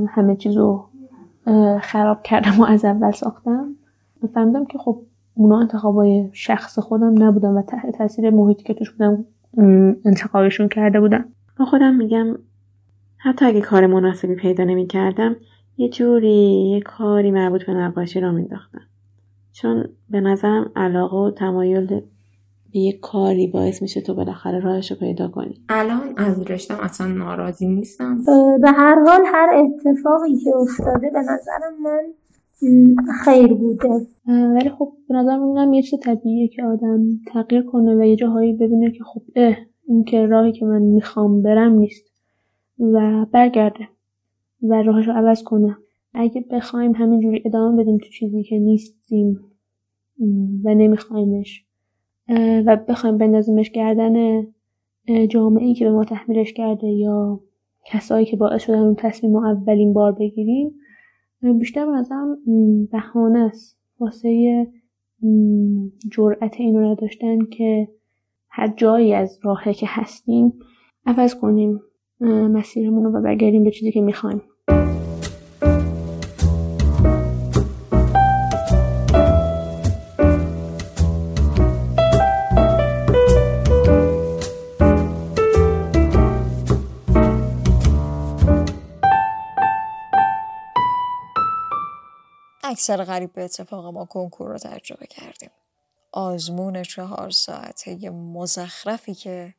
همه 0.08 0.36
چیز 0.36 0.58
رو 0.58 0.86
خراب 1.82 2.24
کردم 2.24 2.60
و 2.60 2.64
از 2.64 2.86
اول 2.86 3.12
ساختم 3.12 3.76
فهمیدم 4.34 4.66
که 4.66 4.78
خب 4.78 5.02
اونا 5.34 5.60
انتخابای 5.60 6.30
شخص 6.34 6.80
خودم 6.80 7.24
نبودن 7.24 7.50
و 7.50 7.62
تحت 7.62 7.98
تاثیر 7.98 8.30
محیطی 8.30 8.64
که 8.64 8.74
توش 8.74 8.92
بودم 8.92 9.26
انتخابشون 10.06 10.68
کرده 10.68 11.00
بودم 11.00 11.26
با 11.60 11.66
خودم 11.66 11.96
میگم 11.96 12.38
حتی 13.18 13.46
اگه 13.46 13.62
کار 13.62 13.88
مناسبی 13.88 14.36
پیدا 14.36 14.64
نمی 14.64 14.88
کردم 14.88 15.36
یه 15.78 15.90
جوری 15.90 16.70
یه 16.72 16.82
کاری 16.82 17.32
مربوط 17.32 17.64
به 17.64 17.74
نقاشی 17.74 18.20
را 18.20 18.32
مینداختم 18.32 18.82
چون 19.52 19.84
به 20.10 20.22
نظرم 20.22 20.72
علاقه 20.76 21.18
و 21.18 21.32
تمایل 21.32 22.02
به 22.74 22.80
یه 22.80 23.00
کاری 23.00 23.48
باعث 23.48 23.82
میشه 23.82 24.02
تو 24.02 24.14
بالاخره 24.14 24.60
راهش 24.60 24.92
رو 24.92 24.98
پیدا 24.98 25.28
کنی. 25.28 25.62
الان 25.70 26.14
از 26.18 26.42
رشتم 26.42 26.78
اصلا 26.82 27.08
ناراضی 27.08 27.68
نیستم. 27.68 28.24
به 28.62 28.72
هر 28.72 29.04
حال 29.06 29.22
هر 29.26 29.50
اتفاقی 29.54 30.38
که 30.38 30.50
افتاده 30.56 31.10
به 31.10 31.20
نظرم 31.20 31.84
من 31.84 32.02
خیر 33.26 33.54
بوده 33.54 33.90
ولی 34.28 34.70
خب 34.70 34.94
به 35.10 35.16
نظر 35.16 35.38
میگم 35.38 35.74
یه 35.74 35.82
چیز 35.82 36.00
طبیعیه 36.00 36.48
که 36.48 36.64
آدم 36.64 37.04
تغییر 37.28 37.62
کنه 37.62 37.96
و 37.96 38.04
یه 38.04 38.16
جاهایی 38.16 38.54
ببینه 38.54 38.92
که 38.92 39.04
خب 39.04 39.22
اه 39.36 39.56
این 39.88 40.04
که 40.04 40.26
راهی 40.26 40.52
که 40.52 40.66
من 40.66 40.82
می‌خوام 40.82 41.42
برم 41.42 41.74
نیست 41.74 42.06
و 42.80 43.26
برگرده 43.32 43.88
و 44.64 44.84
راهش 44.84 45.08
رو 45.08 45.14
عوض 45.14 45.44
کنه. 45.44 45.78
اگه 46.14 46.46
بخوایم 46.52 46.92
همینجوری 46.92 47.42
ادامه 47.46 47.84
بدیم 47.84 47.98
تو 47.98 48.10
چیزی 48.10 48.44
که 48.44 48.60
نیستیم 48.60 49.40
و 50.64 50.74
نمیخوایمش 50.76 51.66
و 52.66 52.78
بخوایم 52.88 53.18
بندازیمش 53.18 53.72
گردن 53.72 54.48
جامعه 55.30 55.66
ای 55.66 55.74
که 55.74 55.86
به 55.86 55.92
ما 55.92 56.04
تحمیلش 56.04 56.54
کرده 56.54 56.88
یا 56.88 57.40
کسایی 57.86 58.26
که 58.26 58.38
باعث 58.38 58.64
شدن 58.64 58.80
اون 58.80 58.96
تصمیم 58.96 59.36
اولین 59.36 59.94
بار 59.94 60.12
بگیریم 60.12 60.72
بیشتر 61.60 61.86
به 61.86 61.92
نظرم 61.92 62.38
بهانه 62.92 63.40
است. 63.40 63.80
واسه 64.00 64.68
جرأت 66.12 66.60
اینو 66.60 66.92
نداشتن 66.92 67.46
که 67.46 67.88
هر 68.50 68.68
جایی 68.68 69.14
از 69.14 69.40
راهه 69.44 69.74
که 69.74 69.86
هستیم 69.90 70.54
عوض 71.06 71.36
کنیم 71.36 71.82
مسیرمون 72.30 73.04
رو 73.04 73.12
و 73.12 73.22
برگردیم 73.22 73.64
به 73.64 73.72
چیزی 73.72 73.92
که 73.92 74.02
می‌خوایم. 74.02 74.42
اکثر 92.72 93.04
غریب 93.04 93.34
به 93.34 93.44
اتفاق 93.44 93.86
ما 93.86 94.06
کنکور 94.06 94.48
رو 94.50 94.58
تجربه 94.58 95.08
کردیم. 95.08 95.50
آزمون 96.12 96.84
چهار 96.84 97.30
ساعته 97.30 98.10
مزخرفی 98.10 99.14
که 99.14 99.56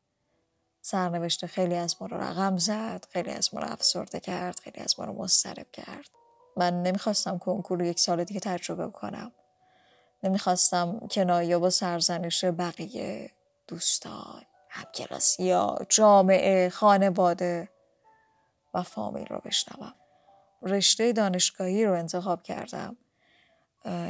سرنوشت 0.82 1.46
خیلی 1.46 1.74
از 1.74 1.96
ما 2.00 2.06
رو 2.06 2.16
رقم 2.16 2.56
زد 2.56 3.06
خیلی 3.10 3.30
از 3.30 3.54
ما 3.54 3.60
رو 3.60 3.72
افسرده 3.72 4.20
کرد 4.20 4.60
خیلی 4.60 4.80
از 4.80 5.00
ما 5.00 5.04
رو 5.04 5.12
مسترب 5.12 5.70
کرد. 5.72 6.08
من 6.56 6.82
نمی‌خواستم 6.82 7.38
کنکور 7.38 7.78
رو 7.78 7.84
یک 7.84 8.00
سال 8.00 8.24
دیگه 8.24 8.40
تجربه 8.40 8.90
کنم. 8.90 9.32
نمی‌خواستم 10.22 10.98
کنایه 11.10 11.58
با 11.58 11.70
سرزنش 11.70 12.44
بقیه 12.44 13.30
دوستان 13.66 14.42
همکلاسی 14.68 15.42
یا 15.42 15.78
جامعه 15.88 16.68
خانواده 16.68 17.68
و 18.74 18.82
فامیل 18.82 19.26
رو 19.26 19.40
بشنوم. 19.44 19.94
رشته 20.62 21.12
دانشگاهی 21.12 21.84
رو 21.84 21.92
انتخاب 21.92 22.42
کردم. 22.42 22.96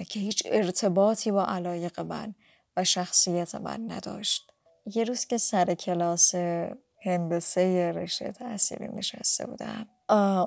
که 0.08 0.20
هیچ 0.20 0.42
ارتباطی 0.46 1.30
با 1.30 1.44
علایق 1.44 2.00
من 2.00 2.34
و 2.76 2.84
شخصیت 2.84 3.54
من 3.54 3.90
نداشت 3.90 4.52
یه 4.86 5.04
روز 5.04 5.24
که 5.24 5.38
سر 5.38 5.74
کلاس 5.74 6.34
هندسه 7.04 7.92
رشته 7.92 8.32
تحصیلی 8.32 8.88
نشسته 8.88 9.46
بودم 9.46 9.88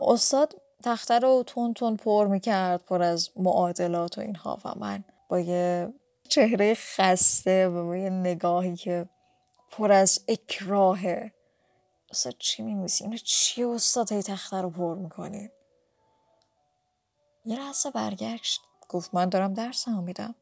استاد 0.02 0.62
تخته 0.84 1.20
رو 1.20 1.44
تون 1.48 1.74
تون 1.74 1.96
پر 1.96 2.28
می‌کرد 2.28 2.84
پر 2.86 3.02
از 3.02 3.30
معادلات 3.36 4.18
و 4.18 4.22
اینها 4.22 4.60
و 4.66 4.74
من 4.80 5.04
با 5.30 5.40
یه 5.40 5.94
چهره 6.30 6.74
خسته 6.74 7.68
و 7.68 7.88
با 7.88 7.98
یه 7.98 8.10
نگاهی 8.10 8.76
که 8.76 9.10
پر 9.72 9.92
از 9.92 10.20
اکراهه 10.28 11.34
استاد 12.12 12.36
چی 12.40 12.64
میمیسی؟ 12.64 13.04
اینو 13.04 13.18
چی 13.18 13.64
استاد 13.64 14.12
هی 14.12 14.24
تخته 14.24 14.62
رو 14.62 14.70
پر 14.70 14.96
می‌کنید؟ 14.96 15.52
یه 17.46 17.60
لحظه 17.60 17.92
برگشت 17.92 18.62
گفت 18.90 19.16
من 19.16 19.30
دارم 19.30 19.54
درس 19.54 19.88
هم 19.88 20.04
میدم. 20.04 20.36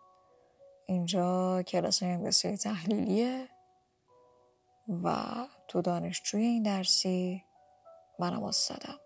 اینجا 0.85 1.61
کلاس 1.63 2.03
هندسه 2.03 2.57
تحلیلیه 2.57 3.49
و 5.03 5.15
تو 5.67 5.81
دانشجوی 5.81 6.45
این 6.45 6.63
درسی 6.63 7.43
منم 8.19 8.43
استادم. 8.43 8.99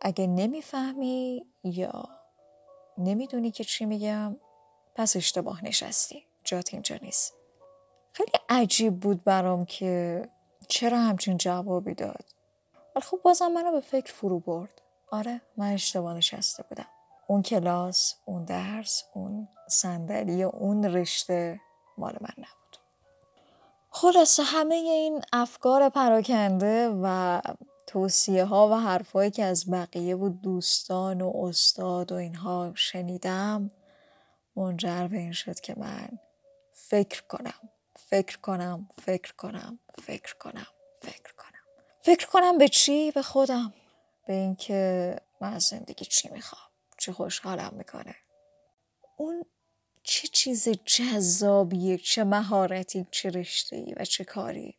اگه 0.00 0.26
نمی‌فهمی 0.26 1.46
یا 1.64 2.08
نمی‌دونی 2.98 3.50
که 3.50 3.64
چی 3.64 3.84
میگم 3.84 4.36
پس 4.94 5.16
اشتباه 5.16 5.64
نشستی. 5.64 6.26
جات 6.44 6.74
اینجا 6.74 6.96
نیست. 7.02 7.34
خیلی 8.12 8.32
عجیب 8.48 9.00
بود 9.00 9.24
برام 9.24 9.64
که 9.64 10.22
چرا 10.68 10.98
همچین 10.98 11.36
جوابی 11.36 11.94
داد. 11.94 12.24
ولی 12.96 13.04
خب 13.04 13.20
بازم 13.24 13.48
منو 13.48 13.72
به 13.72 13.80
فکر 13.80 14.12
فرو 14.12 14.40
برد. 14.40 14.82
آره 15.10 15.40
من 15.56 15.72
اشتباه 15.72 16.14
نشسته 16.14 16.62
بودم. 16.62 16.86
اون 17.26 17.42
کلاس 17.42 18.14
اون 18.24 18.44
درس 18.44 19.04
اون 19.14 19.48
صندلی 19.68 20.42
اون 20.42 20.84
رشته 20.84 21.60
مال 21.98 22.16
من 22.20 22.34
نبود. 22.38 22.76
خلاصه 23.90 24.42
همه 24.42 24.74
این 24.74 25.22
افکار 25.32 25.88
پراکنده 25.88 26.88
و 27.02 27.40
توصیه 27.86 28.44
ها 28.44 28.68
و 28.68 28.74
حرفایی 28.74 29.30
که 29.30 29.44
از 29.44 29.70
بقیه 29.70 30.16
و 30.16 30.28
دوستان 30.28 31.20
و 31.20 31.32
استاد 31.36 32.12
و 32.12 32.14
اینها 32.14 32.72
شنیدم 32.74 33.70
منجر 34.56 35.08
به 35.08 35.16
این 35.16 35.32
شد 35.32 35.60
که 35.60 35.74
من 35.76 36.08
فکر 36.72 37.22
کنم 37.22 37.70
فکر 37.96 38.38
کنم 38.38 38.88
فکر 39.02 39.34
کنم 39.34 39.78
فکر 40.02 40.34
کنم 40.34 40.66
فکر 41.02 41.32
کنم. 41.32 41.54
فکر 42.00 42.26
کنم 42.26 42.58
به 42.58 42.68
چی؟ 42.68 43.10
به 43.10 43.22
خودم. 43.22 43.72
به 44.26 44.32
اینکه 44.32 45.16
من 45.40 45.52
از 45.52 45.62
زندگی 45.62 46.04
چی 46.04 46.28
می‌خوام؟ 46.28 46.73
چی 47.04 47.12
خوشحالم 47.12 47.74
می‌کنه. 47.76 48.16
اون 49.16 49.44
چه 50.02 50.28
چیز 50.28 50.68
جذابیه 50.68 51.98
چه 51.98 52.24
مهارتی 52.24 53.06
چه 53.10 53.30
رشته 53.30 53.94
و 53.96 54.04
چه 54.04 54.24
کاری 54.24 54.78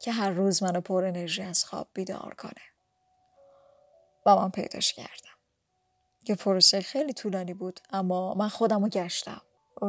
که 0.00 0.12
هر 0.12 0.30
روز 0.30 0.62
منو 0.62 0.80
پر 0.80 1.04
انرژی 1.04 1.42
از 1.42 1.64
خواب 1.64 1.88
بیدار 1.94 2.34
کنه. 2.34 2.62
و 4.26 4.36
من 4.36 4.50
پیداش 4.50 4.92
کردم. 4.92 5.38
یه 6.28 6.34
پروسه 6.34 6.80
خیلی 6.80 7.12
طولانی 7.12 7.54
بود 7.54 7.80
اما 7.90 8.34
من 8.34 8.48
خودم 8.48 8.82
رو 8.82 8.88
گشتم 8.88 9.42
و 9.82 9.86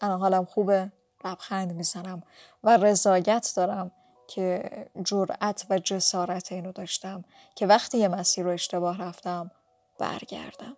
الان 0.00 0.20
حالم 0.20 0.44
خوبه 0.44 0.92
لبخند 1.24 1.72
می‌زنم 1.72 2.22
و 2.64 2.76
رضایت 2.76 3.52
دارم 3.56 3.92
که 4.28 4.70
جرأت 5.04 5.66
و 5.70 5.78
جسارت 5.78 6.52
اینو 6.52 6.72
داشتم 6.72 7.24
که 7.54 7.66
وقتی 7.66 7.98
یه 7.98 8.08
مسیر 8.08 8.44
رو 8.44 8.50
اشتباه 8.50 8.98
رفتم 8.98 9.50
برگردم. 9.98 10.76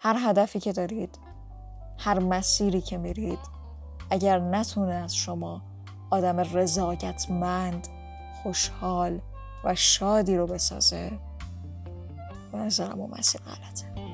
هر 0.00 0.16
هدفی 0.18 0.60
که 0.60 0.72
دارید 0.72 1.18
هر 1.98 2.18
مسیری 2.18 2.80
که 2.80 2.98
میرید 2.98 3.38
اگر 4.10 4.38
نتونه 4.38 4.94
از 4.94 5.16
شما 5.16 5.62
آدم 6.10 6.38
رضایتمند 6.40 7.88
خوشحال 8.42 9.20
و 9.64 9.74
شادی 9.74 10.36
رو 10.36 10.46
بسازه 10.46 11.18
به 12.52 12.58
نظرم 12.58 13.00
اون 13.00 13.10
مسیر 13.18 13.40
غلطه. 13.40 14.07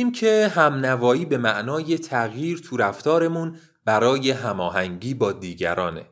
گفتیم 0.00 0.12
که 0.12 0.48
همنوایی 0.54 1.24
به 1.24 1.38
معنای 1.38 1.98
تغییر 1.98 2.58
تو 2.58 2.76
رفتارمون 2.76 3.58
برای 3.84 4.30
هماهنگی 4.30 5.14
با 5.14 5.32
دیگرانه. 5.32 6.06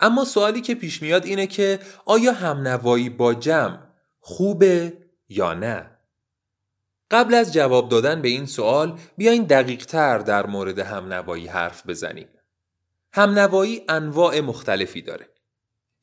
اما 0.00 0.24
سوالی 0.24 0.60
که 0.60 0.74
پیش 0.74 1.02
میاد 1.02 1.24
اینه 1.26 1.46
که 1.46 1.78
آیا 2.04 2.32
همنوایی 2.32 3.10
با 3.10 3.34
جمع 3.34 3.78
خوبه 4.20 4.98
یا 5.28 5.54
نه؟ 5.54 5.90
قبل 7.10 7.34
از 7.34 7.52
جواب 7.52 7.88
دادن 7.88 8.22
به 8.22 8.28
این 8.28 8.46
سوال 8.46 8.98
بیاین 9.16 9.44
دقیق 9.44 9.86
تر 9.86 10.18
در 10.18 10.46
مورد 10.46 10.78
همنوایی 10.78 11.46
حرف 11.46 11.86
بزنیم. 11.86 12.28
همنوایی 13.12 13.82
انواع 13.88 14.40
مختلفی 14.40 15.02
داره. 15.02 15.28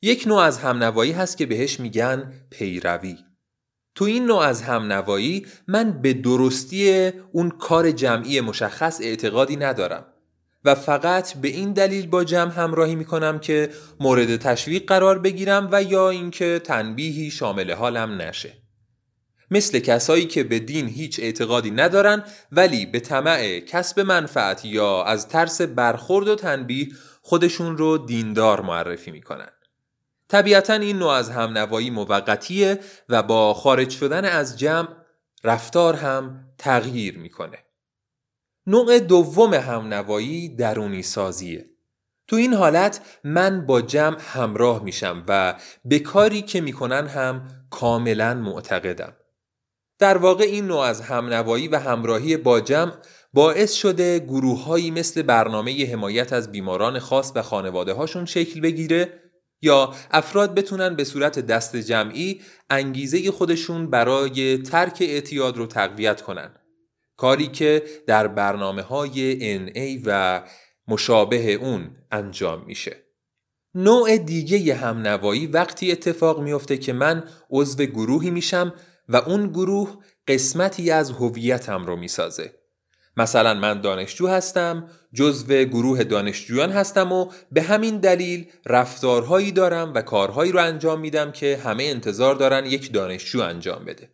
یک 0.02 0.26
نوع 0.26 0.42
از 0.42 0.58
همنوایی 0.58 1.12
هست 1.12 1.36
که 1.36 1.46
بهش 1.46 1.80
میگن 1.80 2.32
پیروی. 2.50 3.18
تو 3.94 4.04
این 4.04 4.26
نوع 4.26 4.40
از 4.40 4.62
همنوایی 4.62 5.46
من 5.68 6.02
به 6.02 6.12
درستی 6.12 7.10
اون 7.32 7.50
کار 7.50 7.90
جمعی 7.90 8.40
مشخص 8.40 9.00
اعتقادی 9.02 9.56
ندارم 9.56 10.06
و 10.64 10.74
فقط 10.74 11.34
به 11.34 11.48
این 11.48 11.72
دلیل 11.72 12.06
با 12.06 12.24
جمع 12.24 12.52
همراهی 12.52 12.94
می‌کنم 12.94 13.38
که 13.38 13.70
مورد 14.00 14.36
تشویق 14.36 14.86
قرار 14.86 15.18
بگیرم 15.18 15.68
و 15.72 15.82
یا 15.82 16.10
اینکه 16.10 16.60
تنبیهی 16.64 17.30
شامل 17.30 17.72
حالم 17.72 18.22
نشه. 18.22 18.52
مثل 19.50 19.78
کسایی 19.78 20.26
که 20.26 20.44
به 20.44 20.58
دین 20.58 20.88
هیچ 20.88 21.20
اعتقادی 21.20 21.70
ندارن 21.70 22.24
ولی 22.52 22.86
به 22.86 23.00
طمع 23.00 23.58
کسب 23.58 24.00
منفعت 24.00 24.64
یا 24.64 25.02
از 25.02 25.28
ترس 25.28 25.60
برخورد 25.60 26.28
و 26.28 26.34
تنبیه 26.34 26.88
خودشون 27.22 27.78
رو 27.78 27.98
دیندار 27.98 28.60
معرفی 28.60 29.10
می‌کنن. 29.10 29.50
طبیعتا 30.32 30.74
این 30.74 30.98
نوع 30.98 31.10
از 31.10 31.30
همنوایی 31.30 31.90
موقتیه 31.90 32.78
و 33.08 33.22
با 33.22 33.54
خارج 33.54 33.90
شدن 33.90 34.24
از 34.24 34.58
جمع 34.58 34.88
رفتار 35.44 35.94
هم 35.94 36.44
تغییر 36.58 37.18
می‌کنه. 37.18 37.58
نوع 38.66 38.98
دوم 38.98 39.54
همنوایی 39.54 40.48
درونی 40.48 41.02
سازیه. 41.02 41.70
تو 42.26 42.36
این 42.36 42.54
حالت 42.54 43.00
من 43.24 43.66
با 43.66 43.82
جمع 43.82 44.16
همراه 44.20 44.82
میشم 44.82 45.24
و 45.28 45.54
به 45.84 45.98
کاری 45.98 46.42
که 46.42 46.60
می‌کنن 46.60 47.06
هم 47.06 47.48
کاملا 47.70 48.34
معتقدم. 48.34 49.16
در 49.98 50.18
واقع 50.18 50.44
این 50.44 50.66
نوع 50.66 50.80
از 50.80 51.00
همنوایی 51.00 51.68
و 51.68 51.78
همراهی 51.78 52.36
با 52.36 52.60
جمع 52.60 52.92
باعث 53.32 53.72
شده 53.72 54.18
گروههایی 54.18 54.90
مثل 54.90 55.22
برنامه 55.22 55.86
حمایت 55.92 56.32
از 56.32 56.52
بیماران 56.52 56.98
خاص 56.98 57.32
و 57.34 57.42
خانواده 57.42 57.92
هاشون 57.92 58.26
شکل 58.26 58.60
بگیره 58.60 59.21
یا 59.62 59.94
افراد 60.10 60.54
بتونن 60.54 60.96
به 60.96 61.04
صورت 61.04 61.38
دست 61.38 61.76
جمعی 61.76 62.40
انگیزه 62.70 63.30
خودشون 63.30 63.90
برای 63.90 64.58
ترک 64.58 64.98
اعتیاد 65.00 65.56
رو 65.56 65.66
تقویت 65.66 66.22
کنن. 66.22 66.54
کاری 67.16 67.46
که 67.46 67.82
در 68.06 68.28
برنامه 68.28 68.82
های 68.82 69.38
NA 69.58 70.02
و 70.04 70.42
مشابه 70.88 71.52
اون 71.52 71.96
انجام 72.10 72.64
میشه. 72.66 72.96
نوع 73.74 74.16
دیگه 74.16 74.74
همنوایی 74.74 75.46
وقتی 75.46 75.92
اتفاق 75.92 76.40
میفته 76.40 76.76
که 76.76 76.92
من 76.92 77.24
عضو 77.50 77.84
گروهی 77.84 78.30
میشم 78.30 78.74
و 79.08 79.16
اون 79.16 79.48
گروه 79.48 79.96
قسمتی 80.28 80.90
از 80.90 81.10
هویتم 81.10 81.84
رو 81.84 81.96
می‌سازه. 81.96 82.61
مثلا 83.16 83.54
من 83.54 83.80
دانشجو 83.80 84.26
هستم 84.26 84.88
جزو 85.12 85.64
گروه 85.64 86.04
دانشجویان 86.04 86.70
هستم 86.70 87.12
و 87.12 87.30
به 87.52 87.62
همین 87.62 87.98
دلیل 87.98 88.46
رفتارهایی 88.66 89.52
دارم 89.52 89.92
و 89.94 90.02
کارهایی 90.02 90.52
رو 90.52 90.60
انجام 90.60 91.00
میدم 91.00 91.32
که 91.32 91.60
همه 91.64 91.84
انتظار 91.84 92.34
دارن 92.34 92.66
یک 92.66 92.92
دانشجو 92.92 93.40
انجام 93.40 93.84
بده. 93.84 94.10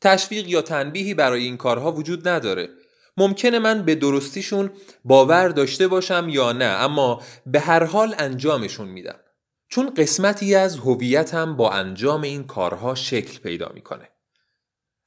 تشویق 0.00 0.48
یا 0.48 0.62
تنبیهی 0.62 1.14
برای 1.14 1.42
این 1.42 1.56
کارها 1.56 1.92
وجود 1.92 2.28
نداره. 2.28 2.68
ممکنه 3.16 3.58
من 3.58 3.82
به 3.82 3.94
درستیشون 3.94 4.70
باور 5.04 5.48
داشته 5.48 5.88
باشم 5.88 6.26
یا 6.28 6.52
نه 6.52 6.64
اما 6.64 7.22
به 7.46 7.60
هر 7.60 7.84
حال 7.84 8.14
انجامشون 8.18 8.88
میدم. 8.88 9.20
چون 9.68 9.94
قسمتی 9.94 10.54
از 10.54 10.76
هویتم 10.76 11.56
با 11.56 11.70
انجام 11.70 12.22
این 12.22 12.44
کارها 12.44 12.94
شکل 12.94 13.38
پیدا 13.38 13.70
می‌کنه. 13.74 14.08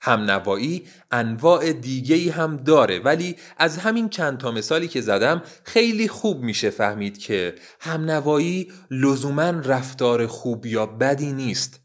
همنوایی 0.03 0.87
انواع 1.11 1.73
دیگه 1.73 2.31
هم 2.31 2.57
داره. 2.57 2.99
ولی 2.99 3.35
از 3.57 3.77
همین 3.77 4.09
چند 4.09 4.37
تا 4.37 4.51
مثالی 4.51 4.87
که 4.87 5.01
زدم 5.01 5.41
خیلی 5.63 6.07
خوب 6.07 6.41
میشه 6.41 6.69
فهمید 6.69 7.17
که 7.17 7.55
همنوایی 7.79 8.71
لزوما 8.91 9.49
رفتار 9.49 10.27
خوب 10.27 10.65
یا 10.65 10.85
بدی 10.85 11.33
نیست 11.33 11.79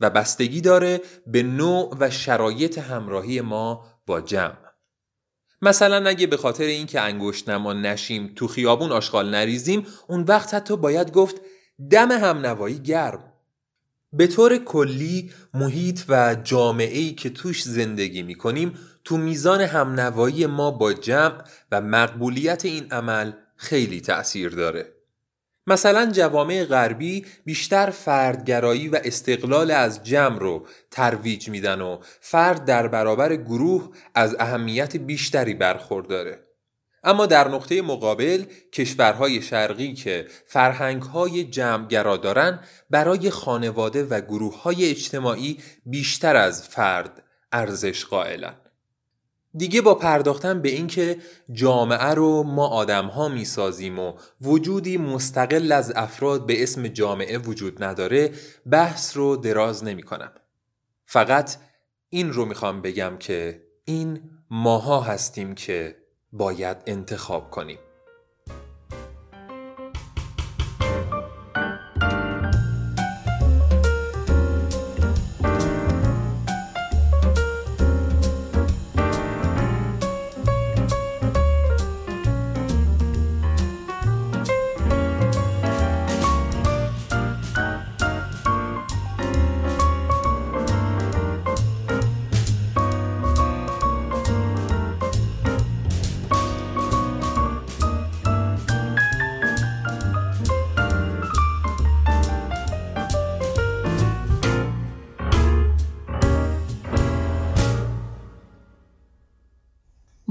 و 0.00 0.10
بستگی 0.10 0.60
داره 0.60 1.00
به 1.26 1.42
نوع 1.42 1.96
و 2.00 2.10
شرایط 2.10 2.78
همراهی 2.78 3.40
ما 3.40 3.84
با 4.06 4.20
جمع. 4.20 4.56
مثلا 5.62 6.08
اگه 6.08 6.26
به 6.26 6.36
خاطر 6.36 6.64
اینکه 6.64 7.00
انگشت 7.00 7.48
نما 7.48 7.72
نشیم 7.72 8.32
تو 8.36 8.48
خیابون 8.48 8.92
آشغال 8.92 9.30
نریزیم 9.30 9.86
اون 10.08 10.22
وقت 10.22 10.54
حتی 10.54 10.76
باید 10.76 11.12
گفت 11.12 11.36
دم 11.90 12.12
همنوایی 12.12 12.78
گرم. 12.78 13.29
به 14.12 14.26
طور 14.26 14.58
کلی 14.58 15.30
محیط 15.54 16.00
و 16.08 16.36
جامعه‌ای 16.44 17.12
که 17.12 17.30
توش 17.30 17.62
زندگی 17.62 18.22
می 18.22 18.34
کنیم 18.34 18.74
تو 19.04 19.16
میزان 19.16 19.60
همنوایی 19.60 20.46
ما 20.46 20.70
با 20.70 20.92
جمع 20.92 21.44
و 21.72 21.80
مقبولیت 21.80 22.64
این 22.64 22.92
عمل 22.92 23.32
خیلی 23.56 24.00
تأثیر 24.00 24.48
داره. 24.48 24.92
مثلا 25.66 26.10
جوامع 26.12 26.64
غربی 26.64 27.26
بیشتر 27.44 27.90
فردگرایی 27.90 28.88
و 28.88 29.00
استقلال 29.04 29.70
از 29.70 30.04
جمع 30.04 30.38
رو 30.38 30.66
ترویج 30.90 31.48
میدن 31.48 31.80
و 31.80 31.98
فرد 32.20 32.64
در 32.64 32.88
برابر 32.88 33.36
گروه 33.36 33.90
از 34.14 34.36
اهمیت 34.38 34.96
بیشتری 34.96 35.54
برخورداره. 35.54 36.49
اما 37.04 37.26
در 37.26 37.48
نقطه 37.48 37.82
مقابل 37.82 38.44
کشورهای 38.72 39.42
شرقی 39.42 39.94
که 39.94 40.26
فرهنگهای 40.46 41.44
جمعگرا 41.44 42.16
دارن 42.16 42.60
برای 42.90 43.30
خانواده 43.30 44.04
و 44.04 44.20
گروههای 44.20 44.90
اجتماعی 44.90 45.58
بیشتر 45.86 46.36
از 46.36 46.68
فرد 46.68 47.22
ارزش 47.52 48.04
قائلن. 48.04 48.54
دیگه 49.54 49.80
با 49.80 49.94
پرداختن 49.94 50.62
به 50.62 50.68
اینکه 50.68 51.16
جامعه 51.52 52.14
رو 52.14 52.42
ما 52.42 52.66
آدم 52.66 53.06
ها 53.06 53.28
می 53.28 53.44
سازیم 53.44 53.98
و 53.98 54.12
وجودی 54.40 54.96
مستقل 54.96 55.72
از 55.72 55.92
افراد 55.96 56.46
به 56.46 56.62
اسم 56.62 56.88
جامعه 56.88 57.38
وجود 57.38 57.84
نداره 57.84 58.32
بحث 58.70 59.16
رو 59.16 59.36
دراز 59.36 59.84
نمی 59.84 60.02
کنم. 60.02 60.32
فقط 61.06 61.56
این 62.08 62.32
رو 62.32 62.44
می‌خوام 62.44 62.82
بگم 62.82 63.16
که 63.18 63.62
این 63.84 64.20
ماها 64.50 65.00
هستیم 65.00 65.54
که 65.54 65.99
باید 66.32 66.76
انتخاب 66.86 67.50
کنیم. 67.50 67.78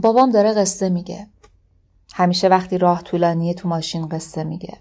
بابام 0.02 0.32
داره 0.32 0.54
قصه 0.54 0.90
میگه. 0.90 1.28
همیشه 2.14 2.48
وقتی 2.48 2.78
راه 2.78 3.02
طولانیه 3.02 3.54
تو 3.54 3.68
ماشین 3.68 4.08
قصه 4.08 4.44
میگه. 4.44 4.78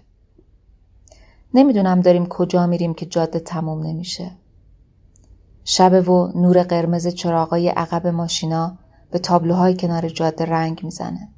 نمی‌دونم 1.53 2.01
داریم 2.01 2.25
کجا 2.25 2.67
میریم 2.67 2.93
که 2.93 3.05
جاده 3.05 3.39
تموم 3.39 3.87
نمیشه. 3.87 4.31
شب 5.63 6.09
و 6.09 6.31
نور 6.35 6.63
قرمز 6.63 7.07
چراغای 7.07 7.69
عقب 7.69 8.07
ماشینا 8.07 8.77
به 9.11 9.19
تابلوهای 9.19 9.77
کنار 9.77 10.09
جاده 10.09 10.45
رنگ 10.45 10.83
می‌زنه. 10.83 11.29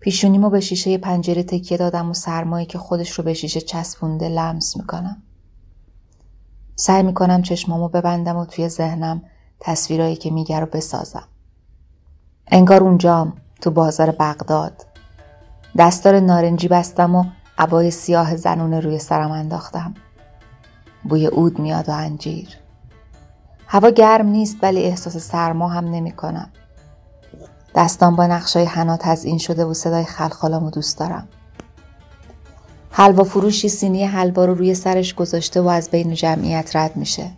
پیشونیمو 0.00 0.50
به 0.50 0.60
شیشه 0.60 0.98
پنجره 0.98 1.42
تکیه 1.42 1.78
دادم 1.78 2.10
و 2.10 2.14
سرمایی 2.14 2.66
که 2.66 2.78
خودش 2.78 3.10
رو 3.10 3.24
به 3.24 3.34
شیشه 3.34 3.60
چسبونده 3.60 4.28
لمس 4.28 4.76
می‌کنم. 4.76 5.22
سعی 6.76 7.02
می‌کنم 7.02 7.42
چشمامو 7.42 7.88
ببندم 7.88 8.36
و 8.36 8.44
توی 8.44 8.68
ذهنم 8.68 9.22
تصویرایی 9.60 10.16
که 10.16 10.30
میگه 10.30 10.60
رو 10.60 10.66
بسازم. 10.66 11.28
انگار 12.48 12.82
اونجام 12.82 13.32
تو 13.60 13.70
بازار 13.70 14.10
بغداد 14.10 14.86
دستار 15.78 16.20
نارنجی 16.20 16.68
بستم 16.68 17.14
و 17.14 17.24
عبای 17.58 17.90
سیاه 17.90 18.36
زنونه 18.36 18.80
روی 18.80 18.98
سرم 18.98 19.30
انداختم 19.30 19.94
بوی 21.04 21.26
اود 21.26 21.58
میاد 21.58 21.88
و 21.88 21.92
انجیر 21.92 22.48
هوا 23.66 23.90
گرم 23.90 24.26
نیست 24.26 24.56
ولی 24.62 24.82
احساس 24.82 25.16
سرما 25.16 25.68
هم 25.68 25.84
نمی 25.84 26.12
کنم. 26.12 26.50
دستان 27.74 28.16
با 28.16 28.26
نقشای 28.26 28.64
حنا 28.64 28.96
تزئین 28.96 29.38
شده 29.38 29.64
و 29.64 29.74
صدای 29.74 30.04
خلخالامو 30.04 30.70
دوست 30.70 30.98
دارم. 30.98 31.28
حلوا 32.90 33.24
فروشی 33.24 33.68
سینی 33.68 34.04
حلوا 34.04 34.44
رو 34.44 34.54
روی 34.54 34.74
سرش 34.74 35.14
گذاشته 35.14 35.60
و 35.60 35.68
از 35.68 35.90
بین 35.90 36.14
جمعیت 36.14 36.76
رد 36.76 36.96
میشه. 36.96 37.30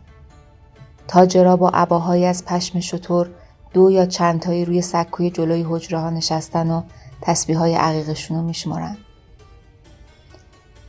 تاجرا 1.08 1.56
با 1.56 1.68
عباهایی 1.68 2.24
از 2.26 2.44
پشم 2.44 2.80
شطور 2.80 3.30
دو 3.72 3.90
یا 3.90 4.06
چند 4.06 4.40
تایی 4.40 4.64
روی 4.64 4.82
سکوی 4.82 5.30
جلوی 5.30 5.62
حجره 5.68 5.98
ها 5.98 6.10
نشستن 6.10 6.70
و 6.70 6.82
تسبیح 7.22 7.58
های 7.58 7.74
عقیقشون 7.74 8.36
رو 8.36 8.42
میشمارن. 8.42 8.96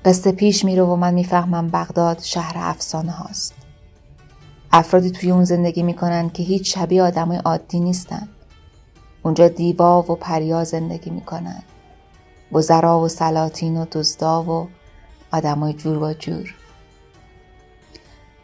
قصه 0.05 0.31
پیش 0.31 0.65
میره 0.65 0.83
و 0.83 0.95
من 0.95 1.13
می‌فهمم 1.13 1.67
بغداد 1.67 2.21
شهر 2.21 2.53
افسانه 2.57 3.11
هاست. 3.11 3.53
افرادی 4.71 5.11
توی 5.11 5.31
اون 5.31 5.43
زندگی 5.43 5.83
می‌کنن 5.83 6.29
که 6.29 6.43
هیچ 6.43 6.75
شبیه 6.75 7.03
آدمای 7.03 7.37
عادی 7.37 7.79
نیستن. 7.79 8.29
اونجا 9.23 9.47
دیبا 9.47 10.01
و 10.01 10.15
پریا 10.15 10.63
زندگی 10.63 11.09
می‌کنن. 11.09 11.63
وزرا 12.51 12.99
و 12.99 13.07
سلاطین 13.07 13.77
و 13.77 13.85
دزدا 13.91 14.43
و 14.43 14.67
آدمای 15.31 15.73
جور 15.73 16.03
و 16.03 16.13
جور. 16.13 16.55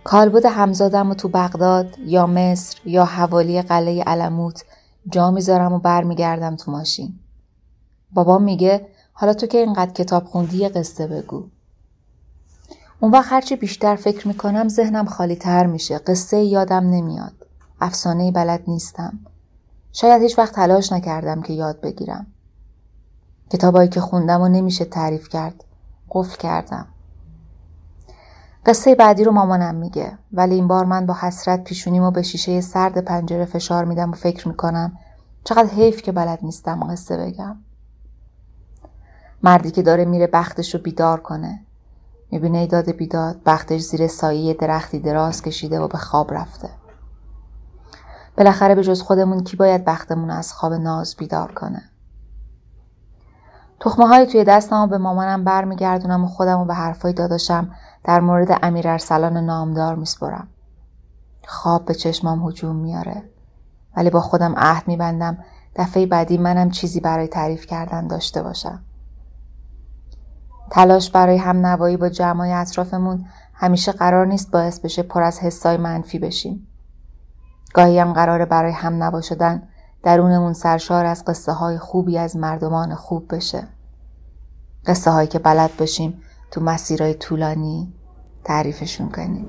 کالبد 0.05 0.45
همزادم 0.45 1.11
و 1.11 1.13
تو 1.13 1.27
بغداد 1.27 1.99
یا 1.99 2.27
مصر 2.27 2.79
یا 2.85 3.05
حوالی 3.05 3.61
قلعه 3.61 4.03
علموت 4.03 4.65
جا 5.11 5.31
می‌ذارم 5.31 5.73
و 5.73 5.79
برمیگردم 5.79 6.55
تو 6.55 6.71
ماشین. 6.71 7.19
بابام 8.11 8.43
میگه 8.43 8.87
حالا 9.13 9.33
تو 9.33 9.47
که 9.47 9.57
اینقدر 9.57 9.91
کتاب 9.91 10.25
خوندی 10.25 10.57
یه 10.57 10.69
قصه 10.69 11.07
بگو. 11.07 11.43
اون 12.99 13.11
وقت 13.11 13.31
هرچی 13.31 13.55
بیشتر 13.55 13.95
فکر 13.95 14.27
می‌کنم 14.27 14.67
ذهنم 14.67 15.05
خالی 15.05 15.35
تر 15.35 15.65
میشه. 15.65 15.97
قصه 15.97 16.37
یادم 16.37 16.89
نمیاد. 16.89 17.33
افسانه 17.81 18.31
بلد 18.31 18.63
نیستم. 18.67 19.19
شاید 19.93 20.21
هیچ 20.21 20.39
وقت 20.39 20.55
تلاش 20.55 20.91
نکردم 20.91 21.41
که 21.41 21.53
یاد 21.53 21.81
بگیرم. 21.81 22.27
کتابایی 23.49 23.89
که 23.89 24.01
خوندم 24.01 24.41
و 24.41 24.47
نمیشه 24.47 24.85
تعریف 24.85 25.29
کرد. 25.29 25.63
قفل 26.09 26.37
کردم. 26.37 26.87
قصه 28.65 28.95
بعدی 28.95 29.23
رو 29.23 29.31
مامانم 29.31 29.75
میگه. 29.75 30.17
ولی 30.33 30.55
این 30.55 30.67
بار 30.67 30.85
من 30.85 31.05
با 31.05 31.13
حسرت 31.13 31.63
پیشونیمو 31.63 32.11
به 32.11 32.21
شیشه 32.21 32.61
سرد 32.61 32.97
پنجره 32.97 33.45
فشار 33.45 33.85
میدم 33.85 34.11
و 34.11 34.13
فکر 34.13 34.47
می‌کنم 34.47 34.97
چقدر 35.43 35.69
حیف 35.69 36.01
که 36.01 36.11
بلد 36.11 36.39
نیستم 36.41 36.83
قصه 36.83 37.17
بگم. 37.17 37.57
مردی 39.43 39.71
که 39.71 39.81
داره 39.81 40.05
میره 40.05 40.27
بختش 40.27 40.75
رو 40.75 40.81
بیدار 40.81 41.19
کنه. 41.19 41.59
می‌بینه 42.31 42.57
ایداد 42.57 42.91
بیداد 42.91 43.37
بختش 43.45 43.81
زیر 43.81 44.07
سایه 44.07 44.53
درختی 44.53 44.99
دراز 44.99 45.41
کشیده 45.41 45.79
و 45.79 45.87
به 45.87 45.97
خواب 45.97 46.33
رفته. 46.33 46.69
بالاخره 48.37 48.75
به 48.75 48.83
جز 48.83 49.01
خودمون 49.01 49.43
کی 49.43 49.57
باید 49.57 49.85
بختمون 49.85 50.29
از 50.29 50.53
خواب 50.53 50.73
ناز 50.73 51.15
بیدار 51.15 51.51
کنه؟ 51.51 51.81
تخمه 53.79 54.07
های 54.07 54.25
توی 54.25 54.43
دستم 54.43 54.89
به 54.89 54.97
مامانم 54.97 55.43
برمیگردونم 55.43 56.23
و 56.23 56.27
خودم 56.27 56.59
و 56.59 56.65
به 56.65 56.73
حرفای 56.73 57.13
داداشم 57.13 57.71
در 58.05 58.19
مورد 58.19 58.59
امیر 58.63 58.87
ارسلان 58.87 59.37
نامدار 59.37 59.95
میسپرم. 59.95 60.47
خواب 61.47 61.85
به 61.85 61.93
چشمام 61.93 62.47
هجوم 62.47 62.75
میاره. 62.75 63.23
ولی 63.97 64.09
با 64.09 64.21
خودم 64.21 64.53
عهد 64.57 64.87
میبندم 64.87 65.37
دفعه 65.75 66.05
بعدی 66.05 66.37
منم 66.37 66.69
چیزی 66.69 66.99
برای 66.99 67.27
تعریف 67.27 67.65
کردن 67.65 68.07
داشته 68.07 68.43
باشم. 68.43 68.79
تلاش 70.69 71.09
برای 71.09 71.37
هم 71.37 71.65
نوایی 71.65 71.97
با 71.97 72.09
جمعای 72.09 72.51
اطرافمون 72.51 73.25
همیشه 73.53 73.91
قرار 73.91 74.25
نیست 74.25 74.51
باعث 74.51 74.79
بشه 74.79 75.03
پر 75.03 75.23
از 75.23 75.39
حسای 75.39 75.77
منفی 75.77 76.19
بشیم. 76.19 76.67
گاهی 77.73 77.99
هم 77.99 78.13
قراره 78.13 78.45
برای 78.45 78.71
هم 78.71 79.03
نوا 79.03 79.21
شدن 79.21 79.67
درونمون 80.03 80.53
سرشار 80.53 81.05
از 81.05 81.25
قصه 81.25 81.51
های 81.51 81.77
خوبی 81.77 82.17
از 82.17 82.37
مردمان 82.37 82.95
خوب 82.95 83.35
بشه. 83.35 83.67
قصه 84.85 85.11
هایی 85.11 85.27
که 85.27 85.39
بلد 85.39 85.71
باشیم 85.77 86.21
تو 86.55 86.61
مسیرهای 86.61 87.13
طولانی 87.13 87.93
تعریفشون 88.43 89.09
کنیم. 89.09 89.45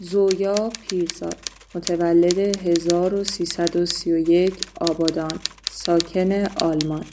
زویا 0.00 0.70
پیرزاد 0.88 1.36
متولد 1.74 2.38
1331 2.66 4.54
آبادان 4.80 5.38
ساکن 5.70 6.32
آلمان 6.60 7.04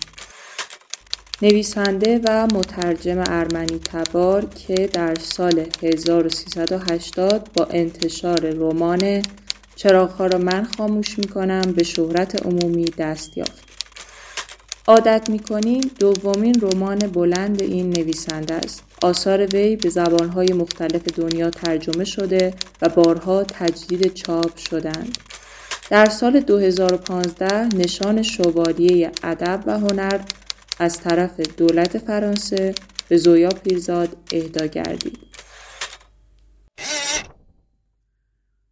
نویسنده 1.41 2.21
و 2.23 2.47
مترجم 2.53 3.23
ارمنی 3.27 3.79
تبار 3.79 4.45
که 4.45 4.89
در 4.93 5.15
سال 5.15 5.65
1380 5.83 7.49
با 7.53 7.65
انتشار 7.65 8.49
رمان 8.49 9.21
چراغها 9.75 10.25
را 10.25 10.37
من 10.37 10.67
خاموش 10.77 11.19
می 11.19 11.27
کنم 11.27 11.61
به 11.61 11.83
شهرت 11.83 12.45
عمومی 12.45 12.85
دست 12.85 13.37
یافت. 13.37 13.60
عادت 14.91 15.29
می 15.29 15.39
کنیم 15.39 15.81
دومین 15.99 16.61
رمان 16.61 16.97
بلند 16.97 17.61
این 17.61 17.89
نویسنده 17.89 18.53
است. 18.53 18.83
آثار 19.01 19.45
وی 19.45 19.75
به 19.75 19.89
زبانهای 19.89 20.53
مختلف 20.53 21.03
دنیا 21.03 21.49
ترجمه 21.49 22.03
شده 22.03 22.53
و 22.81 22.89
بارها 22.89 23.43
تجدید 23.43 24.13
چاپ 24.13 24.57
شدند. 24.57 25.17
در 25.89 26.09
سال 26.09 26.39
2015 26.39 27.67
نشان 27.75 28.21
شوالیه 28.21 29.11
ادب 29.23 29.63
و 29.65 29.79
هنر 29.79 30.19
از 30.79 30.99
طرف 30.99 31.39
دولت 31.39 31.97
فرانسه 31.97 32.75
به 33.09 33.17
زویا 33.17 33.49
پیرزاد 33.49 34.17
اهدا 34.31 34.65
گردید. 34.65 35.19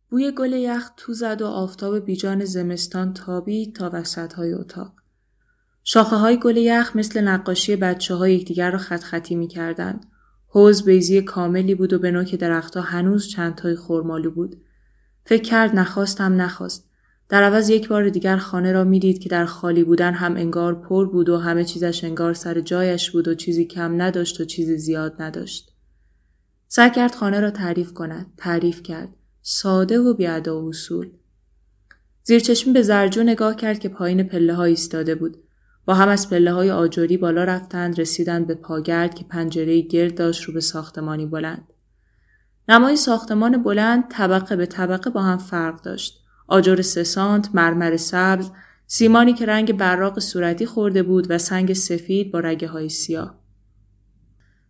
بوی 0.10 0.32
گل 0.32 0.54
یخ 0.54 0.90
تو 0.98 1.14
زد 1.14 1.42
و 1.42 1.48
آفتاب 1.48 2.00
بیجان 2.00 2.46
زمستان 2.46 3.14
تابی 3.14 3.72
تا 3.72 3.90
وسط 3.94 4.34
های 4.34 4.54
اتاق. 4.54 4.99
شاخه 5.92 6.16
های 6.16 6.40
گل 6.40 6.58
یخ 6.58 6.96
مثل 6.96 7.22
نقاشی 7.22 7.76
بچه 7.76 8.16
های 8.16 8.36
یکدیگر 8.36 8.72
را 8.72 8.78
خط 8.78 9.04
خطی 9.04 9.36
می 9.36 9.48
کردند. 9.48 10.06
حوز 10.48 10.86
بیزی 10.86 11.22
کاملی 11.22 11.76
بود 11.76 11.94
و 11.94 12.00
به 12.00 12.12
نوک 12.12 12.36
درختها 12.36 12.84
هنوز 12.84 13.28
چند 13.28 13.56
تای 13.56 13.76
خورمالو 13.76 14.32
بود. 14.32 14.62
فکر 15.26 15.42
کرد 15.42 15.76
نخواستم 15.76 16.42
نخواست. 16.42 16.90
در 17.30 17.44
عوض 17.44 17.70
یک 17.70 17.88
بار 17.88 18.10
دیگر 18.10 18.38
خانه 18.38 18.72
را 18.72 18.84
می‌دید 18.84 19.20
که 19.20 19.30
در 19.30 19.46
خالی 19.46 19.84
بودن 19.84 20.14
هم 20.14 20.36
انگار 20.36 20.76
پر 20.76 21.06
بود 21.06 21.30
و 21.30 21.38
همه 21.38 21.64
چیزش 21.64 22.04
انگار 22.04 22.34
سر 22.34 22.62
جایش 22.62 23.12
بود 23.12 23.28
و 23.28 23.36
چیزی 23.36 23.66
کم 23.66 24.02
نداشت 24.02 24.42
و 24.42 24.46
چیزی 24.46 24.78
زیاد 24.78 25.22
نداشت. 25.22 25.72
سعی 26.68 26.90
کرد 26.90 27.16
خانه 27.16 27.40
را 27.40 27.52
تعریف 27.52 27.94
کند. 27.94 28.26
تعریف 28.38 28.84
کرد. 28.84 29.10
ساده 29.42 30.00
و 30.00 30.14
بیادا 30.14 30.62
و 30.62 30.70
اصول. 30.70 31.10
زیر 32.24 32.40
چشمی 32.40 32.74
به 32.74 32.82
زرجو 32.82 33.24
نگاه 33.24 33.56
کرد 33.56 33.80
که 33.80 33.90
پایین 33.90 34.24
پله 34.24 34.54
ها 34.54 34.64
ایستاده 34.64 35.16
بود. 35.16 35.38
با 35.90 35.96
هم 35.96 36.10
از 36.10 36.30
پله 36.30 36.54
های 36.54 36.72
آجوری 36.72 37.18
بالا 37.18 37.44
رفتند 37.44 38.00
رسیدند 38.00 38.48
به 38.48 38.56
پاگرد 38.56 39.16
که 39.16 39.24
پنجره 39.24 39.82
گرد 39.82 40.16
داشت 40.16 40.44
رو 40.44 40.54
به 40.54 40.60
ساختمانی 40.60 41.26
بلند. 41.26 41.74
نمای 42.68 42.96
ساختمان 42.96 43.64
بلند 43.64 44.04
طبقه 44.10 44.56
به 44.56 44.66
طبقه 44.66 45.10
با 45.10 45.22
هم 45.22 45.38
فرق 45.38 45.82
داشت. 45.82 46.24
آجر 46.48 46.82
سسانت، 46.82 47.50
مرمر 47.54 47.98
سبز، 47.98 48.50
سیمانی 48.88 49.34
که 49.34 49.46
رنگ 49.46 49.78
براق 49.78 50.20
صورتی 50.20 50.66
خورده 50.66 51.04
بود 51.04 51.32
و 51.32 51.38
سنگ 51.38 51.74
سفید 51.74 52.32
با 52.32 52.40
رگه 52.40 52.68
های 52.68 52.90
سیاه. 52.90 53.40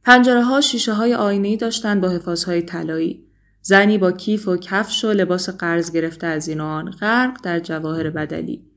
پنجره 0.03 0.43
ها 0.43 0.61
شیشه 0.61 0.93
های 0.93 1.15
آینهی 1.15 1.57
داشتند 1.57 2.01
با 2.01 2.09
حفاظ 2.09 2.43
های 2.43 2.61
طلایی. 2.61 3.27
زنی 3.61 3.97
با 3.97 4.11
کیف 4.11 4.47
و 4.47 4.57
کفش 4.57 5.05
و 5.05 5.11
لباس 5.11 5.49
قرض 5.49 5.91
گرفته 5.91 6.27
از 6.27 6.47
این 6.47 6.61
آن 6.61 6.91
غرق 6.91 7.37
در 7.43 7.59
جواهر 7.59 8.09
بدلی. 8.09 8.68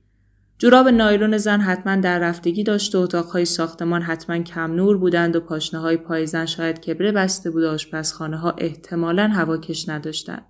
جوراب 0.62 0.88
نایلون 0.88 1.38
زن 1.38 1.60
حتما 1.60 1.96
در 1.96 2.18
رفتگی 2.18 2.64
داشت 2.64 2.94
و 2.94 2.98
اتاقهای 2.98 3.44
ساختمان 3.44 4.02
حتما 4.02 4.38
کم 4.42 4.72
نور 4.72 4.96
بودند 4.96 5.36
و 5.36 5.40
پاشنه 5.40 5.80
های 5.80 5.96
پای 5.96 6.26
زن 6.26 6.46
شاید 6.46 6.80
کبره 6.80 7.12
بسته 7.12 7.50
بود 7.50 7.62
و 7.62 7.68
آشپزخانه 7.68 8.36
ها 8.36 8.50
احتمالا 8.58 9.28
هواکش 9.28 9.88
نداشتند. 9.88 10.44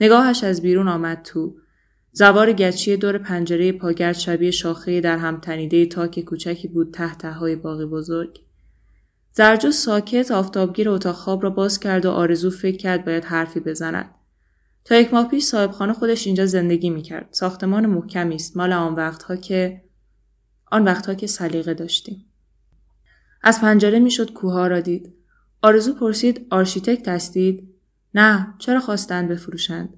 نگاهش 0.00 0.44
از 0.44 0.62
بیرون 0.62 0.88
آمد 0.88 1.22
تو. 1.22 1.54
زوار 2.12 2.52
گچی 2.52 2.96
دور 2.96 3.18
پنجره 3.18 3.72
پاگرد 3.72 4.14
شبیه 4.14 4.50
شاخه 4.50 5.00
در 5.00 5.18
هم 5.18 5.40
تنیده 5.40 5.86
تاک 5.86 6.20
کوچکی 6.20 6.68
بود 6.68 6.94
تحت 6.94 7.24
های 7.24 7.56
باقی 7.56 7.84
بزرگ. 7.84 8.40
زرجو 9.32 9.70
ساکت 9.70 10.30
آفتابگیر 10.30 10.90
اتاق 10.90 11.14
خواب 11.14 11.42
را 11.42 11.50
باز 11.50 11.80
کرد 11.80 12.06
و 12.06 12.10
آرزو 12.10 12.50
فکر 12.50 12.76
کرد 12.76 13.04
باید 13.04 13.24
حرفی 13.24 13.60
بزند. 13.60 14.21
تا 14.84 14.94
یک 14.96 15.14
ماه 15.14 15.28
پیش 15.28 15.44
صاحبخانه 15.44 15.92
خودش 15.92 16.26
اینجا 16.26 16.46
زندگی 16.46 16.90
می‌کرد. 16.90 17.28
ساختمان 17.30 17.86
محکمی 17.86 18.34
است 18.34 18.56
مال 18.56 18.72
آن 18.72 18.94
وقتها 18.94 19.36
که 19.36 19.82
آن 20.70 20.84
وقتها 20.84 21.14
که 21.14 21.26
سلیقه 21.26 21.74
داشتیم. 21.74 22.24
از 23.42 23.60
پنجره 23.60 23.98
می‌شد 23.98 24.32
کوه‌ها 24.32 24.66
را 24.66 24.80
دید. 24.80 25.12
آرزو 25.62 25.94
پرسید 25.94 26.46
آرشیتکت 26.50 27.08
هستید؟ 27.08 27.68
نه 28.14 28.54
چرا 28.58 28.80
خواستند 28.80 29.28
بفروشند 29.28 29.94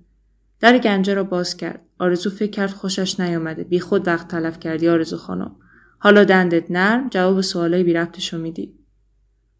در 0.60 0.78
گنجه 0.78 1.14
را 1.14 1.24
باز 1.24 1.56
کرد 1.56 1.80
آرزو 1.98 2.30
فکر 2.30 2.50
کرد 2.50 2.70
خوشش 2.70 3.20
نیامده 3.20 3.64
بی 3.64 3.80
خود 3.80 4.08
وقت 4.08 4.28
تلف 4.28 4.58
کردی 4.58 4.88
آرزو 4.88 5.16
خانم 5.16 5.56
حالا 5.98 6.24
دندت 6.24 6.70
نرم 6.70 7.08
جواب 7.08 7.40
سوالای 7.40 7.82
بی 7.82 7.92
ربطشو 7.92 8.38
میدی 8.38 8.74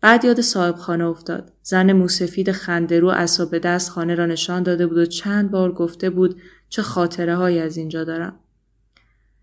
بعد 0.05 0.25
یاد 0.25 0.41
صاحب 0.41 0.77
خانه 0.77 1.05
افتاد 1.05 1.53
زن 1.63 1.93
موسفید 1.93 2.53
خندرو 2.53 3.09
عصا 3.09 3.34
به 3.34 3.59
دست 3.59 3.91
خانه 3.91 4.15
را 4.15 4.27
نشان 4.27 4.63
داده 4.63 4.87
بود 4.87 4.99
و 4.99 5.07
چند 5.07 5.51
بار 5.51 5.73
گفته 5.73 6.11
بود 6.11 6.41
چه 6.69 6.83
خاطره 6.83 7.37
هایی 7.37 7.59
از 7.59 7.77
اینجا 7.77 8.05
دارم 8.05 8.41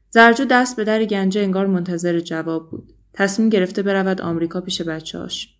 زرجو 0.09 0.45
دست 0.45 0.75
به 0.75 0.83
در 0.83 1.05
گنجه 1.05 1.41
انگار 1.41 1.67
منتظر 1.67 2.19
جواب 2.19 2.69
بود 2.69 2.93
تصمیم 3.13 3.49
گرفته 3.49 3.81
برود 3.81 4.21
آمریکا 4.21 4.61
پیش 4.61 4.81
بچه‌هاش 4.81 5.55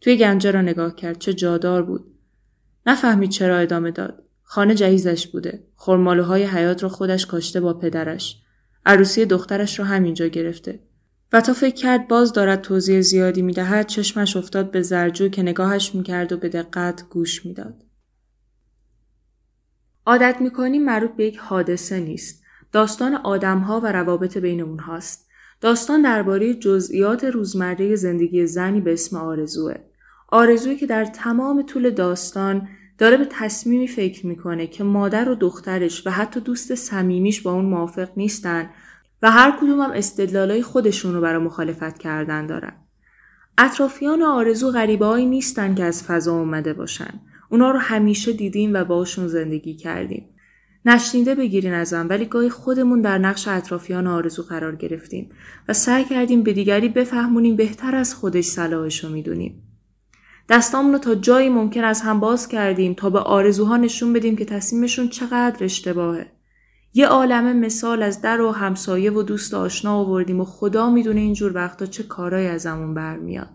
توی 0.00 0.16
گنجه 0.16 0.50
را 0.50 0.62
نگاه 0.62 0.94
کرد 0.96 1.18
چه 1.18 1.34
جادار 1.34 1.82
بود 1.82 2.04
نفهمید 2.86 3.30
چرا 3.30 3.58
ادامه 3.58 3.90
داد. 3.90 4.22
خانه 4.42 4.74
جهیزش 4.74 5.26
بوده. 5.26 5.64
خرمالوهای 5.76 6.44
حیات 6.44 6.82
را 6.82 6.88
خودش 6.88 7.26
کاشته 7.26 7.60
با 7.60 7.74
پدرش. 7.74 8.42
عروسی 8.86 9.26
دخترش 9.26 9.78
را 9.78 9.84
همینجا 9.84 10.26
گرفته. 10.26 10.85
و 11.32 11.40
تا 11.40 11.52
فکر 11.52 11.74
کرد 11.74 12.08
باز 12.08 12.32
دارد 12.32 12.60
توضیح 12.60 13.00
زیادی 13.00 13.42
می‌دهد 13.42 13.86
چشمش 13.86 14.36
افتاد 14.36 14.70
به 14.70 14.82
زرجو 14.82 15.28
که 15.28 15.42
نگاهش 15.42 15.94
می‌کرد 15.94 16.32
و 16.32 16.36
به 16.36 16.48
دقت 16.48 17.08
گوش 17.10 17.46
می‌داد. 17.46 17.82
عادت 20.06 20.36
می‌کنیم 20.40 20.84
مربوط 20.84 21.10
به 21.16 21.24
یک 21.24 21.38
حادثه 21.38 22.00
نیست. 22.00 22.42
داستان 22.72 23.14
آدمها 23.14 23.80
و 23.80 23.86
روابط 23.86 24.38
بین 24.38 24.60
اونهاست. 24.60 25.28
داستان 25.60 26.02
درباره 26.02 26.54
جزئیات 26.54 27.24
روزمره 27.24 27.96
زندگی 27.96 28.46
زنی 28.46 28.80
به 28.80 28.92
اسم 28.92 29.16
آرزوه. 29.16 29.74
آرزویی 30.28 30.76
که 30.76 30.86
در 30.86 31.04
تمام 31.04 31.62
طول 31.62 31.90
داستان 31.90 32.68
داره 32.98 33.16
به 33.16 33.26
تصمیمی 33.30 33.88
فکر 33.88 34.26
می‌کنه 34.26 34.66
که 34.66 34.84
مادر 34.84 35.28
و 35.28 35.34
دخترش 35.34 36.06
و 36.06 36.10
حتی 36.10 36.40
دوست 36.40 36.74
صمیمیش 36.74 37.40
با 37.40 37.52
اون 37.52 37.64
موافق 37.64 38.08
نیستن 38.16 38.70
و 39.22 39.30
هر 39.30 39.58
کدوم 39.60 39.80
هم 39.80 39.90
استدلالای 39.90 40.62
خودشون 40.62 41.14
رو 41.14 41.20
برای 41.20 41.44
مخالفت 41.44 41.98
کردن 41.98 42.46
دارن. 42.46 42.72
اطرافیان 43.58 44.22
آرزو 44.22 44.70
غریبه 44.70 45.16
نیستن 45.16 45.74
که 45.74 45.84
از 45.84 46.02
فضا 46.02 46.32
اومده 46.32 46.72
باشن. 46.72 47.20
اونا 47.50 47.70
رو 47.70 47.78
همیشه 47.78 48.32
دیدیم 48.32 48.74
و 48.74 48.84
باشون 48.84 49.28
زندگی 49.28 49.74
کردیم. 49.74 50.28
نشنیده 50.84 51.34
بگیرین 51.34 51.72
ازم 51.74 52.06
ولی 52.10 52.24
گاهی 52.24 52.48
خودمون 52.48 53.00
در 53.00 53.18
نقش 53.18 53.48
اطرافیان 53.48 54.06
آرزو 54.06 54.42
قرار 54.42 54.76
گرفتیم 54.76 55.30
و 55.68 55.72
سعی 55.72 56.04
کردیم 56.04 56.42
به 56.42 56.52
دیگری 56.52 56.88
بفهمونیم 56.88 57.56
بهتر 57.56 57.94
از 57.94 58.14
خودش 58.14 58.44
صلاحش 58.44 59.04
رو 59.04 59.10
می‌دونیم. 59.10 59.62
دستامون 60.48 60.92
رو 60.92 60.98
تا 60.98 61.14
جایی 61.14 61.48
ممکن 61.48 61.84
از 61.84 62.00
هم 62.00 62.20
باز 62.20 62.48
کردیم 62.48 62.94
تا 62.94 63.10
به 63.10 63.18
آرزوها 63.18 63.76
نشون 63.76 64.12
بدیم 64.12 64.36
که 64.36 64.44
تصمیمشون 64.44 65.08
چقدر 65.08 65.64
اشتباهه. 65.64 66.35
یه 66.94 67.06
عالمه 67.06 67.52
مثال 67.52 68.02
از 68.02 68.20
در 68.20 68.40
و 68.40 68.50
همسایه 68.50 69.12
و 69.12 69.22
دوست 69.22 69.54
آشنا 69.54 69.94
آوردیم 69.94 70.40
و 70.40 70.44
خدا 70.44 70.90
می‌دونه 70.90 71.20
اینجور 71.20 71.54
وقتا 71.54 71.86
چه 71.86 72.02
کارایی 72.02 72.46
ازمون 72.46 72.94
برمیاد. 72.94 73.48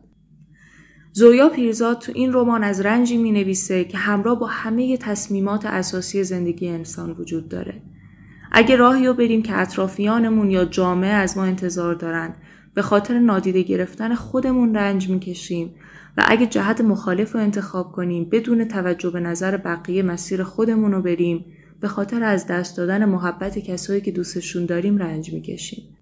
زویا 1.13 1.49
پیرزاد 1.49 1.99
تو 1.99 2.11
این 2.15 2.33
رمان 2.33 2.63
از 2.63 2.81
رنجی 2.81 3.17
می 3.17 3.31
نویسه 3.31 3.83
که 3.83 3.97
همراه 3.97 4.39
با 4.39 4.47
همه 4.47 4.97
تصمیمات 4.97 5.65
اساسی 5.65 6.23
زندگی 6.23 6.69
انسان 6.69 7.11
وجود 7.11 7.49
داره. 7.49 7.81
اگه 8.51 8.75
راهی 8.75 9.07
رو 9.07 9.13
بریم 9.13 9.43
که 9.43 9.57
اطرافیانمون 9.57 10.51
یا 10.51 10.65
جامعه 10.65 11.09
از 11.09 11.37
ما 11.37 11.43
انتظار 11.43 11.95
دارن 11.95 12.35
به 12.73 12.81
خاطر 12.81 13.19
نادیده 13.19 13.61
گرفتن 13.61 14.15
خودمون 14.15 14.75
رنج 14.75 15.09
می‌کشیم 15.09 15.75
و 16.17 16.23
اگه 16.27 16.45
جهت 16.45 16.81
مخالف 16.81 17.33
رو 17.33 17.39
انتخاب 17.39 17.91
کنیم 17.91 18.29
بدون 18.31 18.65
توجه 18.65 19.09
به 19.09 19.19
نظر 19.19 19.57
بقیه 19.57 20.03
مسیر 20.03 20.43
خودمون 20.43 20.91
رو 20.91 21.01
بریم 21.01 21.45
به 21.81 21.87
خاطر 21.87 22.23
از 22.23 22.47
دست 22.47 22.77
دادن 22.77 23.05
محبت 23.05 23.59
کسایی 23.59 24.01
که 24.01 24.11
دوستشون 24.11 24.65
داریم 24.65 24.97
رنج 24.97 25.33
می‌کشیم. 25.33 25.97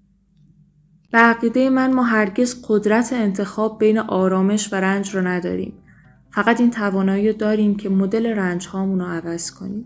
به 1.11 1.17
عقیده 1.17 1.69
من 1.69 1.93
ما 1.93 2.03
هرگز 2.03 2.65
قدرت 2.67 3.13
انتخاب 3.13 3.79
بین 3.79 3.99
آرامش 3.99 4.73
و 4.73 4.75
رنج 4.75 5.15
رو 5.15 5.27
نداریم. 5.27 5.73
فقط 6.31 6.59
این 6.59 6.71
توانایی 6.71 7.33
داریم 7.33 7.75
که 7.75 7.89
مدل 7.89 8.25
رنج 8.25 8.67
هامون 8.67 8.99
رو 8.99 9.05
عوض 9.05 9.51
کنیم. 9.51 9.85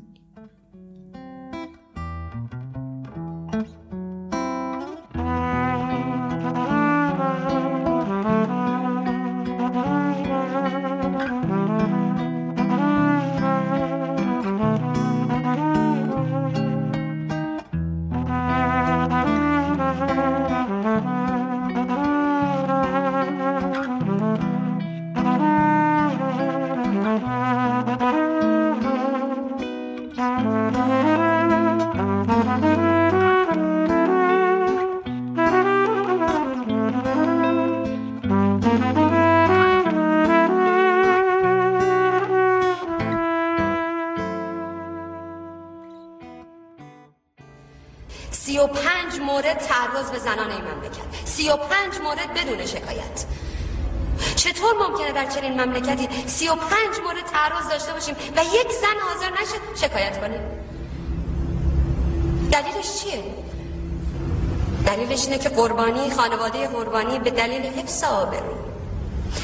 پنج 48.51 49.21
مورد 49.21 49.58
تعرض 49.58 50.12
به 50.12 50.19
زنان 50.19 50.51
این 50.51 50.62
مملکت. 50.62 51.25
سی 51.25 51.49
و 51.49 51.56
پنج 51.58 52.01
مورد 52.03 52.34
بدون 52.34 52.65
شکایت. 52.65 53.25
چطور 54.36 54.73
ممکنه 54.73 55.12
در 55.12 55.25
چنین 55.25 55.62
مملکتی 55.62 56.10
سی 56.27 56.47
و 56.47 56.56
پنج 56.56 57.03
مورد 57.03 57.25
تعرض 57.25 57.69
داشته 57.69 57.93
باشیم 57.93 58.15
و 58.36 58.43
یک 58.43 58.71
زن 58.71 58.99
حاضر 59.08 59.32
نشه 59.41 59.88
شکایت 59.88 60.21
کنه؟ 60.21 60.39
دلیلش 62.51 63.01
چیه؟ 63.01 63.23
دلیلش 64.86 65.25
اینه 65.25 65.38
که 65.38 65.49
قربانی 65.49 66.12
خانواده 66.12 66.67
قربانی 66.67 67.19
به 67.19 67.29
دلیل 67.29 67.65
حفظ 67.65 68.03
آبرو. 68.03 68.63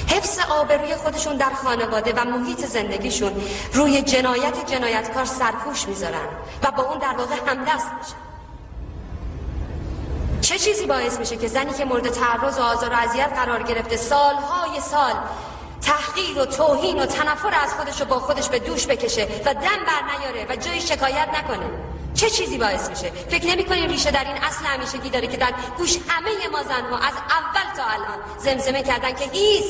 حفظ 0.08 0.40
آبروی 0.40 0.96
خودشون 0.96 1.38
در 1.38 1.54
خانواده 1.64 2.14
و 2.14 2.26
محیط 2.26 2.66
زندگیشون 2.66 3.42
روی 3.74 4.02
جنایت 4.02 4.72
جنایتکار 4.72 5.26
سرپوش 5.26 5.88
می‌ذارن 5.88 6.28
و 6.64 6.72
با 6.72 6.84
اون 6.84 6.98
در 6.98 7.16
واقع 7.18 7.36
همدست 7.48 7.88
میشن. 8.00 8.29
چه 10.50 10.60
چیزی 10.60 10.86
باعث 10.86 11.20
میشه 11.20 11.38
که 11.38 11.48
زنی 11.48 11.74
که 11.74 11.86
مورد 11.86 12.10
تعرض 12.10 12.58
و 12.58 12.62
آزار 12.62 12.90
و 12.90 12.96
اذیت 12.96 13.30
قرار 13.36 13.64
گرفته 13.64 13.98
سالهای 13.98 14.82
سال 14.92 15.14
تحقیر 15.82 16.40
و 16.42 16.46
توهین 16.46 17.00
و 17.00 17.06
تنفر 17.06 17.54
از 17.64 17.74
خودش 17.74 18.02
رو 18.02 18.08
با 18.08 18.20
خودش 18.20 18.50
به 18.50 18.60
دوش 18.60 18.88
بکشه 18.88 19.28
و 19.46 19.54
دم 19.54 19.62
بر 19.62 20.02
نیاره 20.18 20.46
و 20.50 20.56
جایی 20.56 20.82
شکایت 20.82 21.28
نکنه؟ 21.34 21.66
چه 22.14 22.30
چیزی 22.30 22.58
باعث 22.58 22.90
میشه؟ 22.90 23.12
فکر 23.30 23.46
نمی 23.46 23.64
کنیم 23.64 23.90
ریشه 23.90 24.12
در 24.12 24.24
این 24.24 24.38
اصل 24.38 24.66
همیشگی 24.66 25.10
داره 25.10 25.28
که 25.28 25.38
در 25.38 25.54
گوش 25.78 25.98
همه 26.08 26.32
ما 26.52 26.64
زنها 26.64 26.98
از 26.98 27.14
اول 27.30 27.76
تا 27.78 27.84
الان 27.84 28.18
زمزمه 28.44 28.84
کردن 28.84 29.12
که 29.12 29.26
هیس؟ 29.32 29.66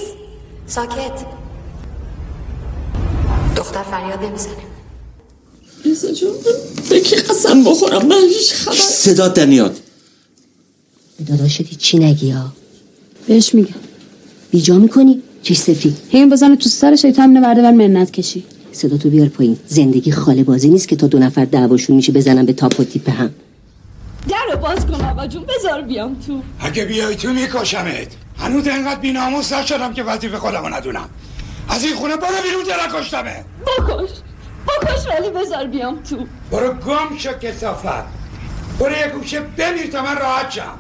ساکت. 0.68 1.26
دختر 3.56 3.84
فریاد 3.84 4.24
نمی‌زنه. 4.24 4.54
رزا 5.86 6.12
جون 6.12 6.36
بکی 6.92 7.16
قسم 7.16 7.64
بخورم 7.64 8.06
من 8.06 8.22
هیچ 8.30 8.54
خبر 8.54 8.76
صدا 8.76 9.28
دنیاد 9.28 9.89
داداشتی 11.26 11.76
چی 11.76 12.00
نگی 12.00 12.32
ها؟ 12.32 12.54
بهش 13.28 13.56
میگم. 13.56 13.76
بیجا 14.52 14.78
می‌کنی؟ 14.78 15.22
چی 15.44 15.56
سفید؟ 15.56 15.98
هیم 16.10 16.30
بزنه 16.30 16.56
تو 16.56 16.70
سر 16.70 16.96
شیطان 16.96 17.34
نورده 17.34 17.62
بر 17.62 17.72
منت 17.72 18.12
کشی. 18.12 18.44
صدا 18.72 18.98
تو 18.98 19.10
بیار 19.10 19.28
پایین. 19.28 19.58
زندگی 19.68 20.12
خاله 20.12 20.44
بازی 20.44 20.70
نیست 20.70 20.88
که 20.88 20.96
تا 20.96 21.08
دو 21.08 21.20
نفر 21.20 21.46
دعواشون 21.46 21.96
میشه 21.96 22.12
بزنن 22.12 22.46
به 22.46 22.54
تاپ 22.54 22.80
و 22.80 22.84
تیپ 22.84 23.10
هم. 23.10 23.30
در 24.30 24.56
باز 24.56 24.86
کن 24.86 25.06
آقا 25.06 25.28
جون 25.28 25.44
بذار 25.44 25.82
بیام 25.82 26.16
تو. 26.28 26.42
اگه 26.60 26.86
بیای 26.86 27.16
تو 27.16 27.34
میکشمت. 27.34 28.08
هنوز 28.38 28.68
انقدر 28.68 29.00
بیناموس 29.00 29.54
نشدم 29.54 29.94
که 29.94 30.04
وظیفه 30.04 30.38
خودمو 30.38 30.70
ندونم. 30.70 31.10
از 31.70 31.84
این 31.84 31.96
خونه 31.96 32.16
برو 32.16 32.28
بیرون 32.44 32.64
دل 32.64 33.00
کشتمه 33.00 33.46
بکش 33.68 34.10
بکش 34.68 35.08
ولی 35.08 35.30
بذار 35.30 35.68
بیام 35.68 36.04
تو. 36.04 36.18
برو 36.52 36.74
گم 36.74 37.18
شو 37.18 37.34
کسافت. 37.34 38.06
برو 38.80 38.92
یه 38.92 39.12
گوشه 39.16 39.40
بمیر 39.40 39.88
تا 39.92 40.04
من 40.04 40.16
راحت 40.16 40.52
شم. 40.52 40.80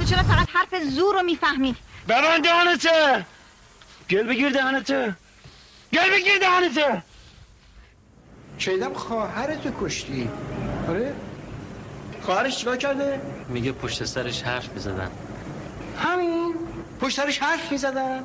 تو 0.00 0.06
چرا 0.06 0.22
فقط 0.22 0.48
حرف 0.52 0.82
زور 0.82 1.14
رو 1.14 1.22
می‌فهمی؟ 1.22 1.76
ببند 2.08 2.44
دهانته 2.44 3.26
گل 4.10 4.22
بگیر 4.22 4.50
دهانته 4.50 5.16
گل 5.92 6.10
بگیر 6.10 6.38
دهانته 6.40 7.02
شیدم 8.58 8.94
خواهرتو 8.94 9.70
کشتی؟ 9.80 10.30
آره. 10.88 11.14
خواهرش 12.22 12.56
چیکار 12.56 12.76
کرده؟ 12.76 13.20
میگه 13.48 13.72
پشت 13.72 14.04
سرش 14.04 14.42
حرف 14.42 14.68
می‌زدن. 14.68 15.10
همین. 15.98 16.54
پشت 17.00 17.16
سرش 17.16 17.38
حرف 17.38 17.72
می‌زدن. 17.72 18.24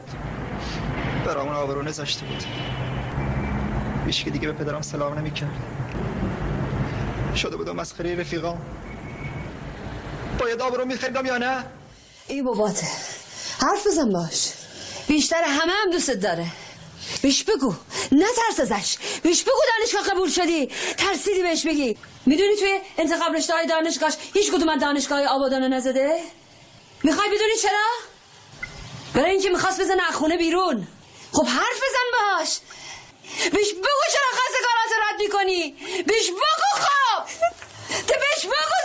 برامون 1.25 1.55
آبرو 1.55 1.81
نذاشته 1.81 2.25
بود. 2.25 2.43
هیچ 4.05 4.23
که 4.23 4.29
دیگه 4.29 4.47
به 4.51 4.53
پدرم 4.63 4.81
سلام 4.81 5.19
نمی‌کرد. 5.19 5.61
شده 7.35 7.57
بودم 7.57 7.75
مسخره 7.75 8.15
رفیقام. 8.15 8.61
باید 10.37 10.61
آبرو 10.61 10.85
میخریدم 10.85 11.25
یا 11.25 11.37
نه؟ 11.37 11.65
ای 12.27 12.41
باباته 12.41 12.87
حرف 13.61 13.87
بزن 13.87 14.11
باش. 14.13 14.49
بیشتر 15.07 15.43
همه 15.43 15.73
هم 15.73 15.91
دوستت 15.91 16.19
داره. 16.19 16.45
بیش 17.21 17.43
بگو 17.43 17.75
نه 18.11 18.25
ترس 18.35 18.59
ازش. 18.59 18.97
بیش 19.23 19.43
بگو 19.43 19.59
دانشگاه 19.79 20.15
قبول 20.15 20.29
شدی. 20.29 20.71
ترسیدی 20.97 21.41
بهش 21.41 21.65
بگی. 21.65 21.97
می‌دونی 22.25 22.55
توی 22.55 22.79
انتخاب 22.97 23.35
رشته 23.35 23.53
های 23.53 23.67
دانشگاهش 23.67 24.13
هیچ 24.33 24.51
کدوم 24.51 24.69
از 24.69 24.79
دانشگاه 24.81 25.25
آبادانو 25.25 25.67
نزده؟ 25.67 26.19
می‌خوای 27.03 27.27
بدونی 27.27 27.55
چرا؟ 27.61 27.87
برای 29.13 29.31
اینکه 29.31 29.49
می‌خواست 29.49 29.81
بزن 29.81 29.99
خونه 30.13 30.37
بیرون. 30.37 30.87
خب 31.31 31.45
حرف 31.47 31.77
بزن 31.77 32.37
باش. 32.39 32.49
بیش 33.51 33.73
بگو 33.73 34.05
چرا 34.13 34.29
خواستگارات 34.39 34.91
رد 35.03 35.19
می‌کنی. 35.19 35.71
بیش 36.07 36.29
بگو 36.29 36.41
خب. 36.75 37.23
تو 38.07 38.13
بیش 38.13 38.45
بگو 38.45 38.75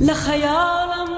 לחיה 0.00 0.52
העולם 0.52 1.11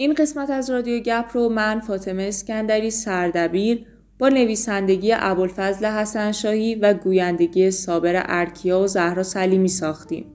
این 0.00 0.14
قسمت 0.14 0.50
از 0.50 0.70
رادیو 0.70 1.00
گپ 1.00 1.24
رو 1.32 1.48
من 1.48 1.80
فاطمه 1.80 2.22
اسکندری 2.22 2.90
سردبیر 2.90 3.86
با 4.18 4.28
نویسندگی 4.28 5.12
ابوالفضل 5.16 5.86
حسن 5.86 6.32
شاهی 6.32 6.74
و 6.74 6.94
گویندگی 6.94 7.70
صابر 7.70 8.22
ارکیا 8.28 8.80
و 8.80 8.86
زهرا 8.86 9.22
سلیمی 9.22 9.68
ساختیم. 9.68 10.26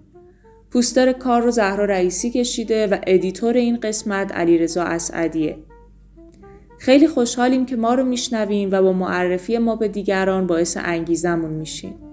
پوستر 0.72 1.12
کار 1.12 1.42
رو 1.42 1.52
زهرا 1.52 1.86
رئیسی 1.86 2.32
کشیده 2.32 2.88
و 2.88 2.98
editor 3.08 3.54
این 3.54 3.80
قسمت 3.80 4.32
علیرضا 4.32 4.84
اسعدیه. 4.84 5.58
خیلی 6.80 7.08
خوشحالیم 7.08 7.66
که 7.66 7.76
ما 7.76 7.94
رو 7.94 8.04
میشنویم 8.04 8.70
و 8.72 8.82
با 8.82 8.94
معرفی 8.94 9.58
ما 9.58 9.76
به 9.76 9.88
دیگران 9.88 10.48
باعث 10.48 10.78
انگیزمون 10.82 11.54
میشین. 11.54 12.05